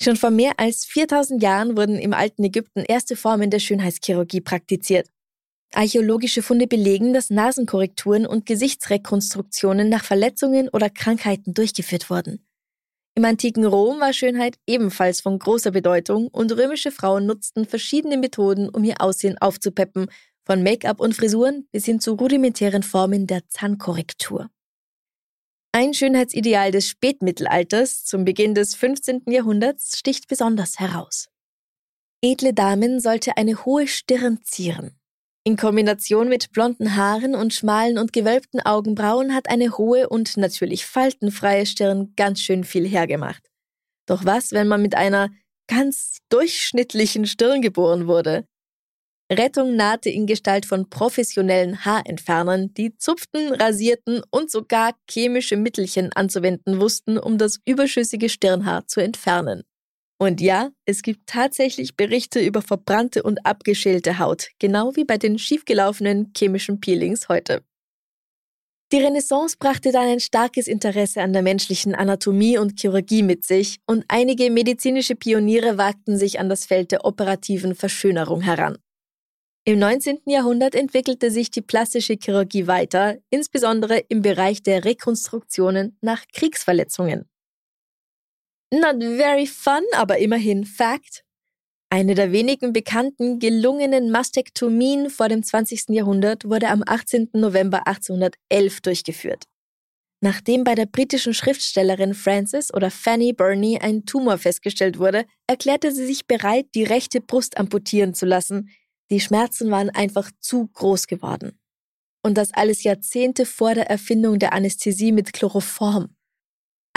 Schon 0.02 0.16
vor 0.16 0.30
mehr 0.30 0.54
als 0.56 0.84
4000 0.84 1.40
Jahren 1.40 1.76
wurden 1.76 1.96
im 1.96 2.12
alten 2.12 2.42
Ägypten 2.42 2.80
erste 2.80 3.14
Formen 3.14 3.50
der 3.50 3.60
Schönheitschirurgie 3.60 4.40
praktiziert. 4.40 5.08
Archäologische 5.74 6.42
Funde 6.42 6.66
belegen, 6.66 7.12
dass 7.12 7.30
Nasenkorrekturen 7.30 8.26
und 8.26 8.46
Gesichtsrekonstruktionen 8.46 9.88
nach 9.88 10.04
Verletzungen 10.04 10.68
oder 10.70 10.88
Krankheiten 10.88 11.54
durchgeführt 11.54 12.08
wurden. 12.10 12.44
Im 13.14 13.24
antiken 13.24 13.66
Rom 13.66 14.00
war 14.00 14.12
Schönheit 14.12 14.56
ebenfalls 14.66 15.20
von 15.20 15.38
großer 15.38 15.72
Bedeutung 15.72 16.28
und 16.28 16.52
römische 16.52 16.92
Frauen 16.92 17.26
nutzten 17.26 17.66
verschiedene 17.66 18.16
Methoden, 18.16 18.68
um 18.68 18.84
ihr 18.84 19.00
Aussehen 19.00 19.36
aufzupeppen, 19.38 20.06
von 20.44 20.62
Make-up 20.62 21.00
und 21.00 21.14
Frisuren 21.14 21.68
bis 21.72 21.84
hin 21.84 22.00
zu 22.00 22.12
rudimentären 22.12 22.82
Formen 22.82 23.26
der 23.26 23.46
Zahnkorrektur. 23.48 24.48
Ein 25.72 25.92
Schönheitsideal 25.92 26.70
des 26.70 26.88
Spätmittelalters 26.88 28.04
zum 28.04 28.24
Beginn 28.24 28.54
des 28.54 28.74
15. 28.74 29.24
Jahrhunderts 29.26 29.98
sticht 29.98 30.28
besonders 30.28 30.78
heraus. 30.80 31.28
Edle 32.22 32.54
Damen 32.54 33.00
sollte 33.00 33.36
eine 33.36 33.64
hohe 33.64 33.86
Stirn 33.86 34.40
zieren. 34.42 34.97
In 35.48 35.56
Kombination 35.56 36.28
mit 36.28 36.52
blonden 36.52 36.94
Haaren 36.94 37.34
und 37.34 37.54
schmalen 37.54 37.96
und 37.96 38.12
gewölbten 38.12 38.60
Augenbrauen 38.60 39.34
hat 39.34 39.48
eine 39.48 39.78
hohe 39.78 40.06
und 40.10 40.36
natürlich 40.36 40.84
faltenfreie 40.84 41.64
Stirn 41.64 42.12
ganz 42.16 42.42
schön 42.42 42.64
viel 42.64 42.86
hergemacht. 42.86 43.42
Doch 44.04 44.26
was, 44.26 44.52
wenn 44.52 44.68
man 44.68 44.82
mit 44.82 44.94
einer 44.94 45.30
ganz 45.66 46.18
durchschnittlichen 46.28 47.24
Stirn 47.24 47.62
geboren 47.62 48.06
wurde? 48.06 48.44
Rettung 49.32 49.74
nahte 49.74 50.10
in 50.10 50.26
Gestalt 50.26 50.66
von 50.66 50.90
professionellen 50.90 51.82
Haarentfernern, 51.82 52.74
die 52.74 52.94
zupften, 52.98 53.54
rasierten 53.54 54.20
und 54.30 54.50
sogar 54.50 54.96
chemische 55.10 55.56
Mittelchen 55.56 56.12
anzuwenden 56.12 56.78
wussten, 56.78 57.16
um 57.16 57.38
das 57.38 57.58
überschüssige 57.64 58.28
Stirnhaar 58.28 58.86
zu 58.86 59.00
entfernen. 59.00 59.62
Und 60.20 60.40
ja, 60.40 60.70
es 60.84 61.02
gibt 61.02 61.28
tatsächlich 61.28 61.96
Berichte 61.96 62.40
über 62.40 62.60
verbrannte 62.60 63.22
und 63.22 63.46
abgeschälte 63.46 64.18
Haut, 64.18 64.48
genau 64.58 64.96
wie 64.96 65.04
bei 65.04 65.16
den 65.16 65.38
schiefgelaufenen 65.38 66.32
chemischen 66.36 66.80
Peelings 66.80 67.28
heute. 67.28 67.62
Die 68.90 68.98
Renaissance 68.98 69.56
brachte 69.58 69.92
dann 69.92 70.08
ein 70.08 70.20
starkes 70.20 70.66
Interesse 70.66 71.20
an 71.20 71.34
der 71.34 71.42
menschlichen 71.42 71.94
Anatomie 71.94 72.56
und 72.56 72.80
Chirurgie 72.80 73.22
mit 73.22 73.44
sich 73.44 73.78
und 73.86 74.04
einige 74.08 74.50
medizinische 74.50 75.14
Pioniere 75.14 75.76
wagten 75.76 76.16
sich 76.16 76.40
an 76.40 76.48
das 76.48 76.64
Feld 76.64 76.90
der 76.90 77.04
operativen 77.04 77.74
Verschönerung 77.74 78.40
heran. 78.40 78.78
Im 79.64 79.78
19. 79.78 80.20
Jahrhundert 80.24 80.74
entwickelte 80.74 81.30
sich 81.30 81.50
die 81.50 81.60
plastische 81.60 82.16
Chirurgie 82.20 82.66
weiter, 82.66 83.18
insbesondere 83.28 83.98
im 84.08 84.22
Bereich 84.22 84.62
der 84.62 84.86
Rekonstruktionen 84.86 85.98
nach 86.00 86.24
Kriegsverletzungen. 86.32 87.28
Not 88.72 89.02
very 89.02 89.46
fun, 89.46 89.82
aber 89.94 90.18
immerhin 90.18 90.64
Fact. 90.66 91.24
Eine 91.90 92.14
der 92.14 92.32
wenigen 92.32 92.74
bekannten 92.74 93.38
gelungenen 93.38 94.10
Mastektomien 94.10 95.08
vor 95.08 95.28
dem 95.28 95.42
20. 95.42 95.88
Jahrhundert 95.88 96.44
wurde 96.44 96.68
am 96.68 96.82
18. 96.86 97.30
November 97.32 97.86
1811 97.86 98.82
durchgeführt. 98.82 99.44
Nachdem 100.20 100.64
bei 100.64 100.74
der 100.74 100.84
britischen 100.84 101.32
Schriftstellerin 101.32 102.12
Frances 102.12 102.74
oder 102.74 102.90
Fanny 102.90 103.32
Burney 103.32 103.78
ein 103.78 104.04
Tumor 104.04 104.36
festgestellt 104.36 104.98
wurde, 104.98 105.24
erklärte 105.46 105.92
sie 105.92 106.04
sich 106.04 106.26
bereit, 106.26 106.66
die 106.74 106.84
rechte 106.84 107.22
Brust 107.22 107.56
amputieren 107.56 108.12
zu 108.12 108.26
lassen. 108.26 108.68
Die 109.10 109.20
Schmerzen 109.20 109.70
waren 109.70 109.88
einfach 109.88 110.30
zu 110.40 110.66
groß 110.66 111.06
geworden. 111.06 111.58
Und 112.22 112.36
das 112.36 112.52
alles 112.52 112.82
Jahrzehnte 112.82 113.46
vor 113.46 113.74
der 113.74 113.88
Erfindung 113.88 114.38
der 114.38 114.52
Anästhesie 114.52 115.12
mit 115.12 115.32
Chloroform. 115.32 116.17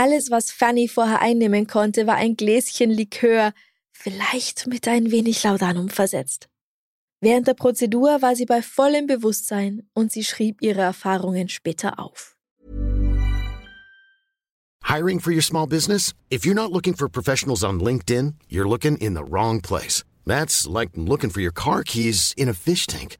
Alles, 0.02 0.32
was 0.32 0.50
Fanny 0.50 0.88
vorher 0.88 1.22
einnehmen 1.22 1.68
konnte, 1.68 2.08
war 2.08 2.16
ein 2.16 2.36
Gläschen 2.36 2.90
Likör, 2.90 3.54
vielleicht 3.92 4.66
mit 4.66 4.88
ein 4.88 5.12
wenig 5.12 5.44
Laudanum 5.44 5.90
versetzt. 5.90 6.50
Während 7.20 7.46
der 7.46 7.54
Prozedur 7.54 8.20
war 8.24 8.36
sie 8.36 8.48
bei 8.48 8.64
vollem 8.64 9.06
Bewusstsein 9.06 9.84
und 9.94 10.12
sie 10.12 10.24
schrieb 10.24 10.64
ihre 10.64 10.82
Erfahrungen 10.82 11.50
später 11.50 12.00
auf. 12.00 12.36
Hiring 14.84 15.20
for 15.20 15.32
your 15.32 15.44
small 15.44 15.68
business? 15.68 16.16
If 16.32 16.46
you're 16.46 16.56
not 16.56 16.72
looking 16.72 16.96
for 16.96 17.08
professionals 17.08 17.64
on 17.64 17.80
LinkedIn, 17.80 18.34
you're 18.50 18.68
looking 18.68 18.98
in 18.98 19.14
the 19.14 19.24
wrong 19.24 19.62
place. 19.62 20.04
That's 20.26 20.66
like 20.66 20.94
looking 20.96 21.30
for 21.30 21.42
your 21.42 21.54
car 21.54 21.84
keys 21.84 22.34
in 22.36 22.50
a 22.50 22.56
fish 22.56 22.88
tank. 22.88 23.20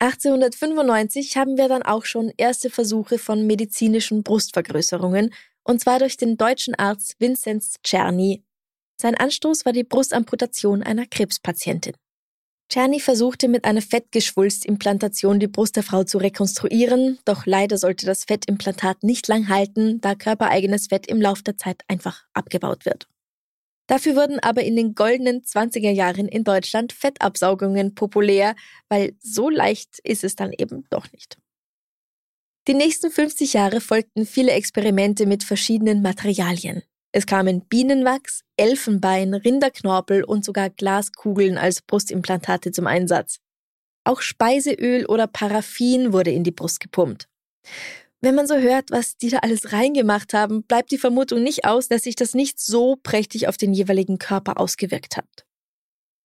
1895 0.00 1.36
haben 1.36 1.56
wir 1.56 1.68
dann 1.68 1.82
auch 1.82 2.04
schon 2.04 2.32
erste 2.36 2.68
Versuche 2.68 3.18
von 3.18 3.46
medizinischen 3.46 4.22
Brustvergrößerungen, 4.22 5.32
und 5.62 5.80
zwar 5.80 5.98
durch 5.98 6.16
den 6.16 6.36
deutschen 6.36 6.74
Arzt 6.74 7.16
Vinzenz 7.20 7.76
Czerny. 7.82 8.44
Sein 9.00 9.14
Anstoß 9.16 9.64
war 9.64 9.72
die 9.72 9.84
Brustamputation 9.84 10.82
einer 10.82 11.06
Krebspatientin. 11.06 11.94
Czerny 12.68 12.98
versuchte 12.98 13.48
mit 13.48 13.64
einer 13.64 13.82
Fettgeschwulstimplantation 13.82 15.38
die 15.38 15.48
Brust 15.48 15.76
der 15.76 15.82
Frau 15.82 16.04
zu 16.04 16.18
rekonstruieren, 16.18 17.18
doch 17.24 17.46
leider 17.46 17.78
sollte 17.78 18.06
das 18.06 18.24
Fettimplantat 18.24 19.02
nicht 19.02 19.28
lang 19.28 19.48
halten, 19.48 20.00
da 20.00 20.14
körpereigenes 20.14 20.88
Fett 20.88 21.06
im 21.06 21.20
Lauf 21.20 21.42
der 21.42 21.56
Zeit 21.56 21.82
einfach 21.88 22.24
abgebaut 22.32 22.84
wird. 22.84 23.06
Dafür 23.86 24.16
wurden 24.16 24.38
aber 24.40 24.64
in 24.64 24.76
den 24.76 24.94
goldenen 24.94 25.42
20er 25.42 25.90
Jahren 25.90 26.26
in 26.26 26.44
Deutschland 26.44 26.92
Fettabsaugungen 26.92 27.94
populär, 27.94 28.56
weil 28.88 29.14
so 29.20 29.50
leicht 29.50 29.98
ist 30.04 30.24
es 30.24 30.36
dann 30.36 30.52
eben 30.52 30.84
doch 30.90 31.10
nicht. 31.12 31.38
Die 32.66 32.74
nächsten 32.74 33.10
50 33.10 33.52
Jahre 33.52 33.82
folgten 33.82 34.24
viele 34.24 34.52
Experimente 34.52 35.26
mit 35.26 35.44
verschiedenen 35.44 36.00
Materialien. 36.00 36.82
Es 37.12 37.26
kamen 37.26 37.60
Bienenwachs, 37.60 38.42
Elfenbein, 38.56 39.34
Rinderknorpel 39.34 40.24
und 40.24 40.44
sogar 40.44 40.70
Glaskugeln 40.70 41.58
als 41.58 41.82
Brustimplantate 41.82 42.72
zum 42.72 42.86
Einsatz. 42.86 43.38
Auch 44.04 44.20
Speiseöl 44.20 45.06
oder 45.06 45.26
Paraffin 45.26 46.12
wurde 46.12 46.30
in 46.30 46.42
die 46.42 46.50
Brust 46.50 46.80
gepumpt. 46.80 47.28
Wenn 48.24 48.36
man 48.36 48.46
so 48.46 48.56
hört, 48.56 48.90
was 48.90 49.18
die 49.18 49.28
da 49.28 49.40
alles 49.40 49.74
reingemacht 49.74 50.32
haben, 50.32 50.62
bleibt 50.62 50.90
die 50.92 50.96
Vermutung 50.96 51.42
nicht 51.42 51.66
aus, 51.66 51.88
dass 51.88 52.04
sich 52.04 52.16
das 52.16 52.32
nicht 52.32 52.58
so 52.58 52.96
prächtig 53.02 53.48
auf 53.48 53.58
den 53.58 53.74
jeweiligen 53.74 54.16
Körper 54.16 54.58
ausgewirkt 54.58 55.18
hat. 55.18 55.44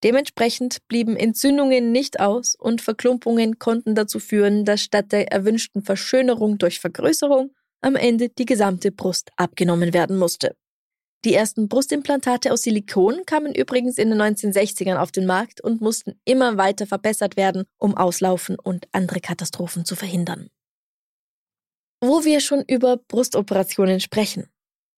Dementsprechend 0.06 0.78
blieben 0.88 1.18
Entzündungen 1.18 1.92
nicht 1.92 2.22
aus 2.22 2.56
und 2.56 2.82
Verklumpungen 2.82 3.60
konnten 3.60 3.96
dazu 3.96 4.20
führen, 4.20 4.64
dass 4.64 4.82
statt 4.82 5.12
der 5.12 5.34
erwünschten 5.34 5.84
Verschönerung 5.84 6.58
durch 6.58 6.80
Vergrößerung 6.80 7.54
am 7.82 7.98
Ende 7.98 8.30
die 8.30 8.46
gesamte 8.46 8.94
Brust 8.94 9.32
abgenommen 9.36 9.94
werden 9.94 10.18
musste. 10.18 10.56
Die 11.26 11.34
ersten 11.34 11.68
Brustimplantate 11.68 12.54
aus 12.54 12.62
Silikon 12.62 13.26
kamen 13.26 13.54
übrigens 13.54 13.98
in 13.98 14.12
den 14.12 14.22
1960ern 14.22 14.96
auf 14.96 15.12
den 15.12 15.26
Markt 15.26 15.60
und 15.60 15.82
mussten 15.82 16.14
immer 16.24 16.56
weiter 16.56 16.88
verbessert 16.88 17.36
werden, 17.36 17.66
um 17.78 17.98
Auslaufen 17.98 18.58
und 18.58 18.88
andere 18.94 19.20
Katastrophen 19.20 19.84
zu 19.84 19.98
verhindern. 19.98 20.50
Wo 22.02 22.24
wir 22.24 22.40
schon 22.40 22.64
über 22.68 22.98
Brustoperationen 22.98 24.00
sprechen. 24.00 24.50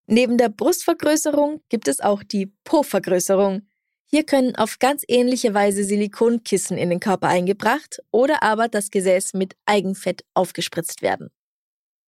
Neben 0.06 0.36
der 0.36 0.48
Brustvergrößerung 0.48 1.62
gibt 1.68 1.88
es 1.88 2.00
auch 2.00 2.22
die 2.22 2.52
Po-Vergrößerung. 2.64 3.62
Hier 4.06 4.24
können 4.24 4.56
auf 4.56 4.78
ganz 4.80 5.04
ähnliche 5.06 5.54
Weise 5.54 5.84
Silikonkissen 5.84 6.76
in 6.76 6.90
den 6.90 7.00
Körper 7.00 7.28
eingebracht 7.28 8.02
oder 8.10 8.42
aber 8.42 8.68
das 8.68 8.90
Gesäß 8.90 9.34
mit 9.34 9.54
Eigenfett 9.66 10.24
aufgespritzt 10.34 11.00
werden. 11.00 11.30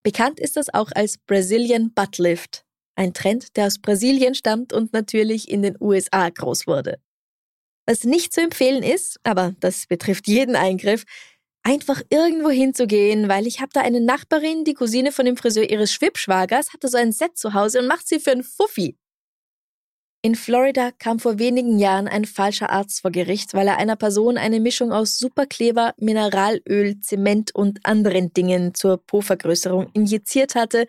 Bekannt 0.02 0.40
ist 0.40 0.56
das 0.56 0.74
auch 0.74 0.90
als 0.94 1.16
Brazilian 1.16 1.94
Butt 1.94 2.18
Lift, 2.18 2.64
ein 2.96 3.14
Trend, 3.14 3.56
der 3.56 3.66
aus 3.66 3.78
Brasilien 3.78 4.34
stammt 4.34 4.72
und 4.72 4.92
natürlich 4.92 5.48
in 5.48 5.62
den 5.62 5.76
USA 5.80 6.28
groß 6.28 6.66
wurde. 6.66 7.00
Was 7.86 8.04
nicht 8.04 8.32
zu 8.32 8.40
empfehlen 8.40 8.82
ist, 8.82 9.18
aber 9.22 9.54
das 9.60 9.86
betrifft 9.86 10.26
jeden 10.28 10.56
Eingriff, 10.56 11.04
einfach 11.62 12.02
irgendwo 12.10 12.50
hinzugehen, 12.50 13.28
weil 13.28 13.46
ich 13.46 13.60
habe 13.60 13.70
da 13.72 13.80
eine 13.80 14.00
Nachbarin, 14.00 14.64
die 14.64 14.74
Cousine 14.74 15.12
von 15.12 15.26
dem 15.26 15.36
Friseur 15.36 15.68
ihres 15.68 15.92
Schwibschwagers, 15.92 16.72
hatte 16.72 16.88
so 16.88 16.98
ein 16.98 17.12
Set 17.12 17.36
zu 17.36 17.54
Hause 17.54 17.80
und 17.80 17.86
macht 17.86 18.08
sie 18.08 18.20
für 18.20 18.32
einen 18.32 18.44
Fuffi. 18.44 18.96
In 20.24 20.36
Florida 20.36 20.92
kam 20.92 21.18
vor 21.18 21.40
wenigen 21.40 21.80
Jahren 21.80 22.06
ein 22.06 22.26
falscher 22.26 22.70
Arzt 22.70 23.00
vor 23.00 23.10
Gericht, 23.10 23.54
weil 23.54 23.66
er 23.66 23.78
einer 23.78 23.96
Person 23.96 24.38
eine 24.38 24.60
Mischung 24.60 24.92
aus 24.92 25.18
Superkleber, 25.18 25.94
Mineralöl, 25.98 27.00
Zement 27.00 27.52
und 27.56 27.84
anderen 27.84 28.32
Dingen 28.32 28.72
zur 28.72 29.04
Po-Vergrößerung 29.04 29.90
injiziert 29.94 30.54
hatte 30.54 30.86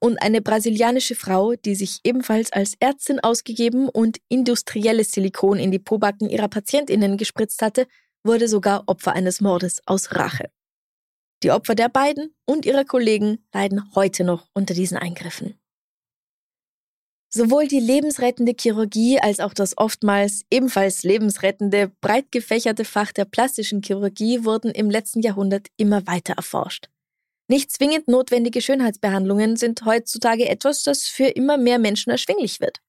und 0.00 0.20
eine 0.20 0.42
brasilianische 0.42 1.14
Frau, 1.14 1.54
die 1.54 1.76
sich 1.76 2.00
ebenfalls 2.02 2.52
als 2.52 2.74
Ärztin 2.80 3.20
ausgegeben 3.20 3.88
und 3.88 4.18
industrielles 4.28 5.12
Silikon 5.12 5.60
in 5.60 5.70
die 5.70 5.78
Pobacken 5.78 6.28
ihrer 6.28 6.48
Patientinnen 6.48 7.16
gespritzt 7.16 7.62
hatte, 7.62 7.86
wurde 8.24 8.48
sogar 8.48 8.84
Opfer 8.86 9.12
eines 9.12 9.40
Mordes 9.40 9.80
aus 9.86 10.12
Rache. 10.12 10.50
Die 11.42 11.50
Opfer 11.50 11.74
der 11.74 11.88
beiden 11.88 12.34
und 12.44 12.66
ihrer 12.66 12.84
Kollegen 12.84 13.44
leiden 13.52 13.94
heute 13.94 14.24
noch 14.24 14.46
unter 14.54 14.74
diesen 14.74 14.96
Eingriffen. 14.96 15.58
Sowohl 17.34 17.66
die 17.66 17.80
lebensrettende 17.80 18.54
Chirurgie 18.58 19.18
als 19.18 19.40
auch 19.40 19.54
das 19.54 19.78
oftmals 19.78 20.42
ebenfalls 20.50 21.02
lebensrettende, 21.02 21.90
breit 22.02 22.30
gefächerte 22.30 22.84
Fach 22.84 23.10
der 23.10 23.24
plastischen 23.24 23.82
Chirurgie 23.82 24.44
wurden 24.44 24.70
im 24.70 24.90
letzten 24.90 25.20
Jahrhundert 25.22 25.68
immer 25.78 26.06
weiter 26.06 26.34
erforscht. 26.34 26.88
Nicht 27.48 27.72
zwingend 27.72 28.06
notwendige 28.06 28.60
Schönheitsbehandlungen 28.60 29.56
sind 29.56 29.84
heutzutage 29.84 30.48
etwas, 30.48 30.82
das 30.82 31.08
für 31.08 31.26
immer 31.26 31.56
mehr 31.56 31.78
Menschen 31.78 32.10
erschwinglich 32.10 32.60
wird. 32.60 32.80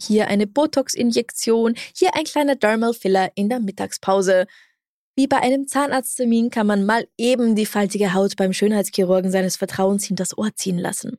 Hier 0.00 0.28
eine 0.28 0.46
Botox-Injektion, 0.46 1.74
hier 1.94 2.14
ein 2.14 2.24
kleiner 2.24 2.54
Dermal 2.54 2.94
Filler 2.94 3.32
in 3.34 3.48
der 3.48 3.60
Mittagspause. 3.60 4.46
Wie 5.16 5.26
bei 5.26 5.38
einem 5.38 5.66
Zahnarzttermin 5.66 6.50
kann 6.50 6.68
man 6.68 6.86
mal 6.86 7.08
eben 7.16 7.56
die 7.56 7.66
faltige 7.66 8.14
Haut 8.14 8.36
beim 8.36 8.52
Schönheitschirurgen 8.52 9.32
seines 9.32 9.56
Vertrauens 9.56 10.04
hinters 10.04 10.38
Ohr 10.38 10.54
ziehen 10.54 10.78
lassen. 10.78 11.18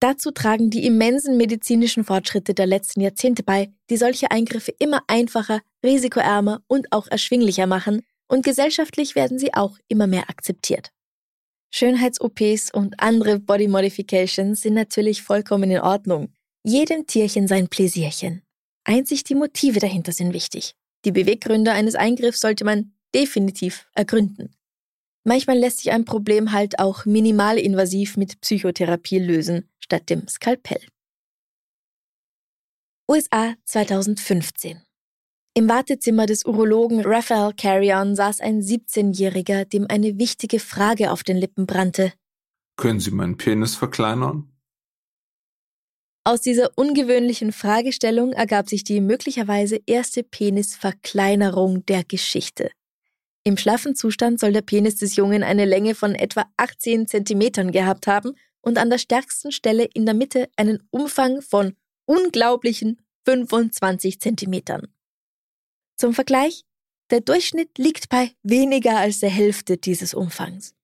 Dazu 0.00 0.30
tragen 0.30 0.70
die 0.70 0.86
immensen 0.86 1.36
medizinischen 1.36 2.04
Fortschritte 2.04 2.54
der 2.54 2.66
letzten 2.66 3.02
Jahrzehnte 3.02 3.42
bei, 3.42 3.70
die 3.90 3.98
solche 3.98 4.30
Eingriffe 4.30 4.72
immer 4.78 5.02
einfacher, 5.08 5.60
risikoärmer 5.84 6.62
und 6.66 6.90
auch 6.90 7.06
erschwinglicher 7.06 7.66
machen, 7.66 8.02
und 8.26 8.44
gesellschaftlich 8.44 9.14
werden 9.14 9.38
sie 9.38 9.52
auch 9.52 9.76
immer 9.88 10.06
mehr 10.06 10.30
akzeptiert. 10.30 10.92
Schönheits-OPs 11.72 12.72
und 12.72 12.98
andere 13.00 13.38
Body 13.40 13.68
Modifications 13.68 14.62
sind 14.62 14.74
natürlich 14.74 15.22
vollkommen 15.22 15.70
in 15.70 15.80
Ordnung. 15.80 16.32
Jedem 16.62 17.06
Tierchen 17.06 17.48
sein 17.48 17.68
Pläsierchen. 17.68 18.42
Einzig 18.84 19.24
die 19.24 19.34
Motive 19.34 19.80
dahinter 19.80 20.12
sind 20.12 20.34
wichtig. 20.34 20.74
Die 21.06 21.12
Beweggründe 21.12 21.72
eines 21.72 21.94
Eingriffs 21.94 22.40
sollte 22.40 22.64
man 22.64 22.92
definitiv 23.14 23.86
ergründen. 23.94 24.54
Manchmal 25.24 25.58
lässt 25.58 25.78
sich 25.78 25.90
ein 25.90 26.04
Problem 26.04 26.52
halt 26.52 26.78
auch 26.78 27.06
minimalinvasiv 27.06 28.16
mit 28.16 28.40
Psychotherapie 28.40 29.18
lösen, 29.18 29.68
statt 29.78 30.10
dem 30.10 30.28
Skalpell. 30.28 30.80
USA 33.08 33.54
2015. 33.64 34.82
Im 35.54 35.68
Wartezimmer 35.68 36.26
des 36.26 36.44
Urologen 36.44 37.00
Raphael 37.04 37.52
Carrion 37.54 38.14
saß 38.14 38.40
ein 38.40 38.60
17-Jähriger, 38.60 39.64
dem 39.64 39.86
eine 39.88 40.18
wichtige 40.18 40.60
Frage 40.60 41.10
auf 41.10 41.24
den 41.24 41.36
Lippen 41.36 41.66
brannte. 41.66 42.12
Können 42.76 43.00
Sie 43.00 43.10
meinen 43.10 43.36
Penis 43.36 43.74
verkleinern? 43.74 44.49
Aus 46.22 46.42
dieser 46.42 46.76
ungewöhnlichen 46.76 47.50
Fragestellung 47.50 48.32
ergab 48.32 48.68
sich 48.68 48.84
die 48.84 49.00
möglicherweise 49.00 49.80
erste 49.86 50.22
Penisverkleinerung 50.22 51.86
der 51.86 52.04
Geschichte. 52.04 52.70
Im 53.42 53.56
schlaffen 53.56 53.94
Zustand 53.94 54.38
soll 54.38 54.52
der 54.52 54.60
Penis 54.60 54.96
des 54.96 55.16
Jungen 55.16 55.42
eine 55.42 55.64
Länge 55.64 55.94
von 55.94 56.14
etwa 56.14 56.44
18 56.58 57.06
Zentimetern 57.08 57.72
gehabt 57.72 58.06
haben 58.06 58.34
und 58.60 58.76
an 58.76 58.90
der 58.90 58.98
stärksten 58.98 59.50
Stelle 59.50 59.88
in 59.94 60.04
der 60.04 60.14
Mitte 60.14 60.50
einen 60.56 60.82
Umfang 60.90 61.40
von 61.40 61.74
unglaublichen 62.04 63.00
25 63.24 64.20
Zentimetern. 64.20 64.88
Zum 65.96 66.12
Vergleich, 66.12 66.64
der 67.10 67.20
Durchschnitt 67.20 67.78
liegt 67.78 68.10
bei 68.10 68.32
weniger 68.42 68.98
als 68.98 69.20
der 69.20 69.30
Hälfte 69.30 69.78
dieses 69.78 70.12
Umfangs. 70.12 70.74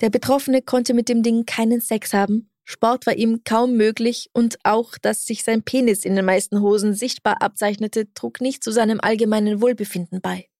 Der 0.00 0.10
Betroffene 0.10 0.62
konnte 0.62 0.94
mit 0.94 1.08
dem 1.08 1.24
Ding 1.24 1.44
keinen 1.44 1.80
Sex 1.80 2.14
haben, 2.14 2.50
Sport 2.70 3.06
war 3.06 3.16
ihm 3.16 3.44
kaum 3.44 3.78
möglich 3.78 4.28
und 4.34 4.58
auch, 4.62 4.98
dass 4.98 5.24
sich 5.24 5.42
sein 5.42 5.62
Penis 5.62 6.04
in 6.04 6.16
den 6.16 6.26
meisten 6.26 6.60
Hosen 6.60 6.92
sichtbar 6.92 7.40
abzeichnete, 7.40 8.12
trug 8.12 8.42
nicht 8.42 8.62
zu 8.62 8.72
seinem 8.72 9.00
allgemeinen 9.00 9.62
Wohlbefinden 9.62 10.20
bei. 10.20 10.50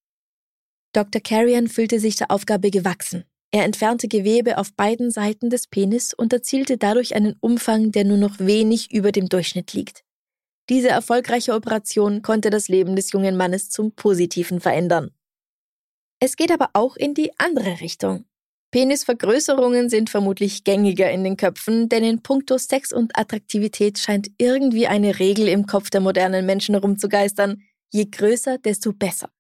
Dr. 0.95 1.21
Carrion 1.21 1.69
fühlte 1.69 2.01
sich 2.01 2.17
der 2.17 2.31
Aufgabe 2.31 2.71
gewachsen. 2.71 3.25
Er 3.51 3.65
entfernte 3.65 4.09
Gewebe 4.09 4.57
auf 4.57 4.73
beiden 4.73 5.11
Seiten 5.11 5.51
des 5.51 5.67
Penis 5.67 6.15
und 6.15 6.33
erzielte 6.33 6.79
dadurch 6.79 7.15
einen 7.15 7.37
Umfang, 7.41 7.93
der 7.93 8.05
nur 8.05 8.17
noch 8.17 8.39
wenig 8.39 8.91
über 8.91 9.13
dem 9.13 9.29
Durchschnitt 9.29 9.75
liegt. 9.75 10.03
Diese 10.71 10.89
erfolgreiche 10.89 11.53
Operation 11.53 12.23
konnte 12.23 12.49
das 12.49 12.69
Leben 12.69 12.97
des 12.97 13.13
jungen 13.13 13.37
Mannes 13.37 13.69
zum 13.69 13.93
Positiven 13.93 14.63
verändern. 14.63 15.11
Es 16.21 16.37
geht 16.37 16.53
aber 16.53 16.71
auch 16.73 16.97
in 16.97 17.13
die 17.13 17.39
andere 17.39 17.83
Richtung. 17.83 18.25
Penisvergrößerungen 18.71 19.89
sind 19.89 20.11
vermutlich 20.11 20.63
gängiger 20.63 21.11
in 21.11 21.25
den 21.25 21.39
Köpfen, 21.39 21.89
denn 21.89 22.05
in 22.05 22.23
puncto 22.23 22.59
Sex 22.59 22.93
und 22.93 23.19
Attraktivität 23.19 23.99
scheint 23.99 24.29
irgendwie 24.37 24.87
eine 24.87 25.19
Regel 25.19 25.49
im 25.49 25.65
Kopf 25.65 25.89
der 25.89 26.03
modernen 26.03 26.45
Menschen 26.45 26.75
herumzugeistern. 26.75 27.63
Je 27.91 28.05
größer, 28.05 28.59
desto 28.59 28.93
besser. 28.93 29.31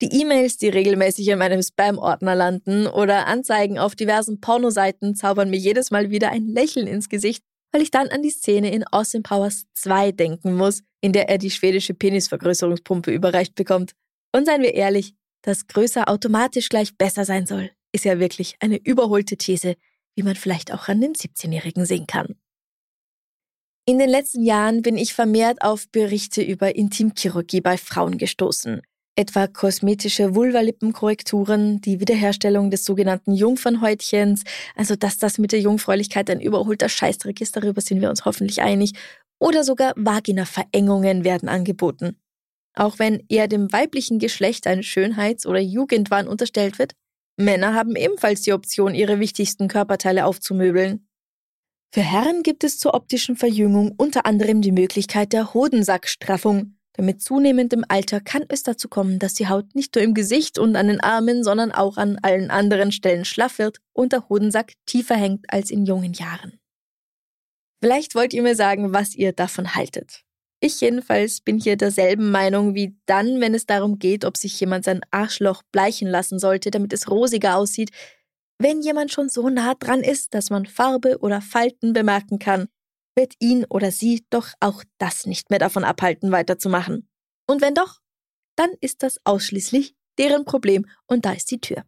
Die 0.00 0.20
E-Mails, 0.20 0.56
die 0.56 0.68
regelmäßig 0.68 1.26
in 1.28 1.38
meinem 1.38 1.62
Spam-Ordner 1.62 2.36
landen 2.36 2.86
oder 2.86 3.26
Anzeigen 3.26 3.78
auf 3.78 3.96
diversen 3.96 4.40
Pornoseiten 4.40 5.16
zaubern 5.16 5.50
mir 5.50 5.58
jedes 5.58 5.90
Mal 5.90 6.10
wieder 6.10 6.30
ein 6.30 6.46
Lächeln 6.46 6.86
ins 6.86 7.08
Gesicht, 7.08 7.42
weil 7.72 7.82
ich 7.82 7.90
dann 7.90 8.08
an 8.08 8.22
die 8.22 8.30
Szene 8.30 8.72
in 8.72 8.84
Austin 8.84 9.24
Powers 9.24 9.64
2 9.74 10.12
denken 10.12 10.54
muss, 10.56 10.82
in 11.00 11.12
der 11.12 11.28
er 11.28 11.38
die 11.38 11.50
schwedische 11.50 11.94
Penisvergrößerungspumpe 11.94 13.10
überreicht 13.10 13.56
bekommt. 13.56 13.92
Und 14.32 14.46
seien 14.46 14.62
wir 14.62 14.74
ehrlich, 14.74 15.14
dass 15.42 15.66
größer 15.66 16.08
automatisch 16.08 16.68
gleich 16.68 16.96
besser 16.96 17.24
sein 17.24 17.46
soll 17.46 17.70
ist 17.94 18.04
ja 18.04 18.18
wirklich 18.18 18.56
eine 18.60 18.76
überholte 18.76 19.36
These, 19.36 19.76
wie 20.16 20.22
man 20.22 20.36
vielleicht 20.36 20.72
auch 20.72 20.88
an 20.88 21.00
den 21.00 21.14
17-Jährigen 21.14 21.86
sehen 21.86 22.06
kann. 22.06 22.34
In 23.86 23.98
den 23.98 24.08
letzten 24.08 24.42
Jahren 24.44 24.82
bin 24.82 24.96
ich 24.96 25.14
vermehrt 25.14 25.62
auf 25.62 25.88
Berichte 25.90 26.42
über 26.42 26.74
Intimchirurgie 26.74 27.60
bei 27.60 27.76
Frauen 27.76 28.18
gestoßen, 28.18 28.80
etwa 29.14 29.46
kosmetische 29.46 30.34
Vulvalippenkorrekturen, 30.34 31.80
die 31.82 32.00
Wiederherstellung 32.00 32.70
des 32.70 32.84
sogenannten 32.84 33.34
Jungfernhäutchens, 33.34 34.44
also 34.74 34.96
dass 34.96 35.18
das 35.18 35.38
mit 35.38 35.52
der 35.52 35.60
Jungfräulichkeit 35.60 36.30
ein 36.30 36.40
überholter 36.40 36.88
Scheißdreck 36.88 37.40
ist, 37.40 37.56
darüber 37.56 37.80
sind 37.80 38.00
wir 38.00 38.10
uns 38.10 38.24
hoffentlich 38.24 38.62
einig, 38.62 38.92
oder 39.38 39.62
sogar 39.62 39.92
Vagina-Verengungen 39.96 41.22
werden 41.22 41.48
angeboten. 41.48 42.16
Auch 42.74 42.98
wenn 42.98 43.22
eher 43.28 43.46
dem 43.46 43.70
weiblichen 43.72 44.18
Geschlecht 44.18 44.66
ein 44.66 44.82
Schönheits- 44.82 45.46
oder 45.46 45.60
Jugendwahn 45.60 46.26
unterstellt 46.26 46.78
wird, 46.78 46.94
Männer 47.36 47.74
haben 47.74 47.96
ebenfalls 47.96 48.42
die 48.42 48.52
Option, 48.52 48.94
ihre 48.94 49.18
wichtigsten 49.20 49.68
Körperteile 49.68 50.24
aufzumöbeln. 50.26 51.08
Für 51.92 52.02
Herren 52.02 52.42
gibt 52.42 52.64
es 52.64 52.78
zur 52.78 52.94
optischen 52.94 53.36
Verjüngung 53.36 53.94
unter 53.96 54.26
anderem 54.26 54.62
die 54.62 54.72
Möglichkeit 54.72 55.32
der 55.32 55.54
Hodensackstraffung. 55.54 56.76
Denn 56.96 57.06
mit 57.06 57.22
zunehmendem 57.22 57.84
Alter 57.88 58.20
kann 58.20 58.44
es 58.48 58.62
dazu 58.62 58.88
kommen, 58.88 59.18
dass 59.18 59.34
die 59.34 59.48
Haut 59.48 59.74
nicht 59.74 59.94
nur 59.94 60.04
im 60.04 60.14
Gesicht 60.14 60.58
und 60.58 60.76
an 60.76 60.88
den 60.88 61.00
Armen, 61.00 61.42
sondern 61.42 61.72
auch 61.72 61.96
an 61.96 62.18
allen 62.22 62.50
anderen 62.50 62.92
Stellen 62.92 63.24
schlaff 63.24 63.58
wird 63.58 63.78
und 63.92 64.12
der 64.12 64.28
Hodensack 64.28 64.74
tiefer 64.86 65.16
hängt 65.16 65.44
als 65.48 65.70
in 65.70 65.86
jungen 65.86 66.12
Jahren. 66.12 66.60
Vielleicht 67.80 68.14
wollt 68.14 68.32
ihr 68.32 68.42
mir 68.42 68.56
sagen, 68.56 68.92
was 68.92 69.14
ihr 69.14 69.32
davon 69.32 69.74
haltet. 69.74 70.23
Ich 70.64 70.80
jedenfalls 70.80 71.42
bin 71.42 71.58
hier 71.58 71.76
derselben 71.76 72.30
Meinung 72.30 72.74
wie 72.74 72.96
dann, 73.04 73.38
wenn 73.42 73.54
es 73.54 73.66
darum 73.66 73.98
geht, 73.98 74.24
ob 74.24 74.38
sich 74.38 74.58
jemand 74.58 74.86
sein 74.86 75.02
Arschloch 75.10 75.62
bleichen 75.72 76.08
lassen 76.08 76.38
sollte, 76.38 76.70
damit 76.70 76.94
es 76.94 77.10
rosiger 77.10 77.58
aussieht. 77.58 77.90
Wenn 78.58 78.80
jemand 78.80 79.12
schon 79.12 79.28
so 79.28 79.50
nah 79.50 79.74
dran 79.74 80.00
ist, 80.00 80.32
dass 80.32 80.48
man 80.48 80.64
Farbe 80.64 81.18
oder 81.18 81.42
Falten 81.42 81.92
bemerken 81.92 82.38
kann, 82.38 82.68
wird 83.14 83.34
ihn 83.40 83.66
oder 83.68 83.92
sie 83.92 84.24
doch 84.30 84.54
auch 84.60 84.82
das 84.96 85.26
nicht 85.26 85.50
mehr 85.50 85.58
davon 85.58 85.84
abhalten, 85.84 86.32
weiterzumachen. 86.32 87.10
Und 87.46 87.60
wenn 87.60 87.74
doch, 87.74 88.00
dann 88.56 88.70
ist 88.80 89.02
das 89.02 89.18
ausschließlich 89.24 89.94
deren 90.16 90.46
Problem 90.46 90.86
und 91.06 91.26
da 91.26 91.32
ist 91.32 91.50
die 91.50 91.60
Tür. 91.60 91.84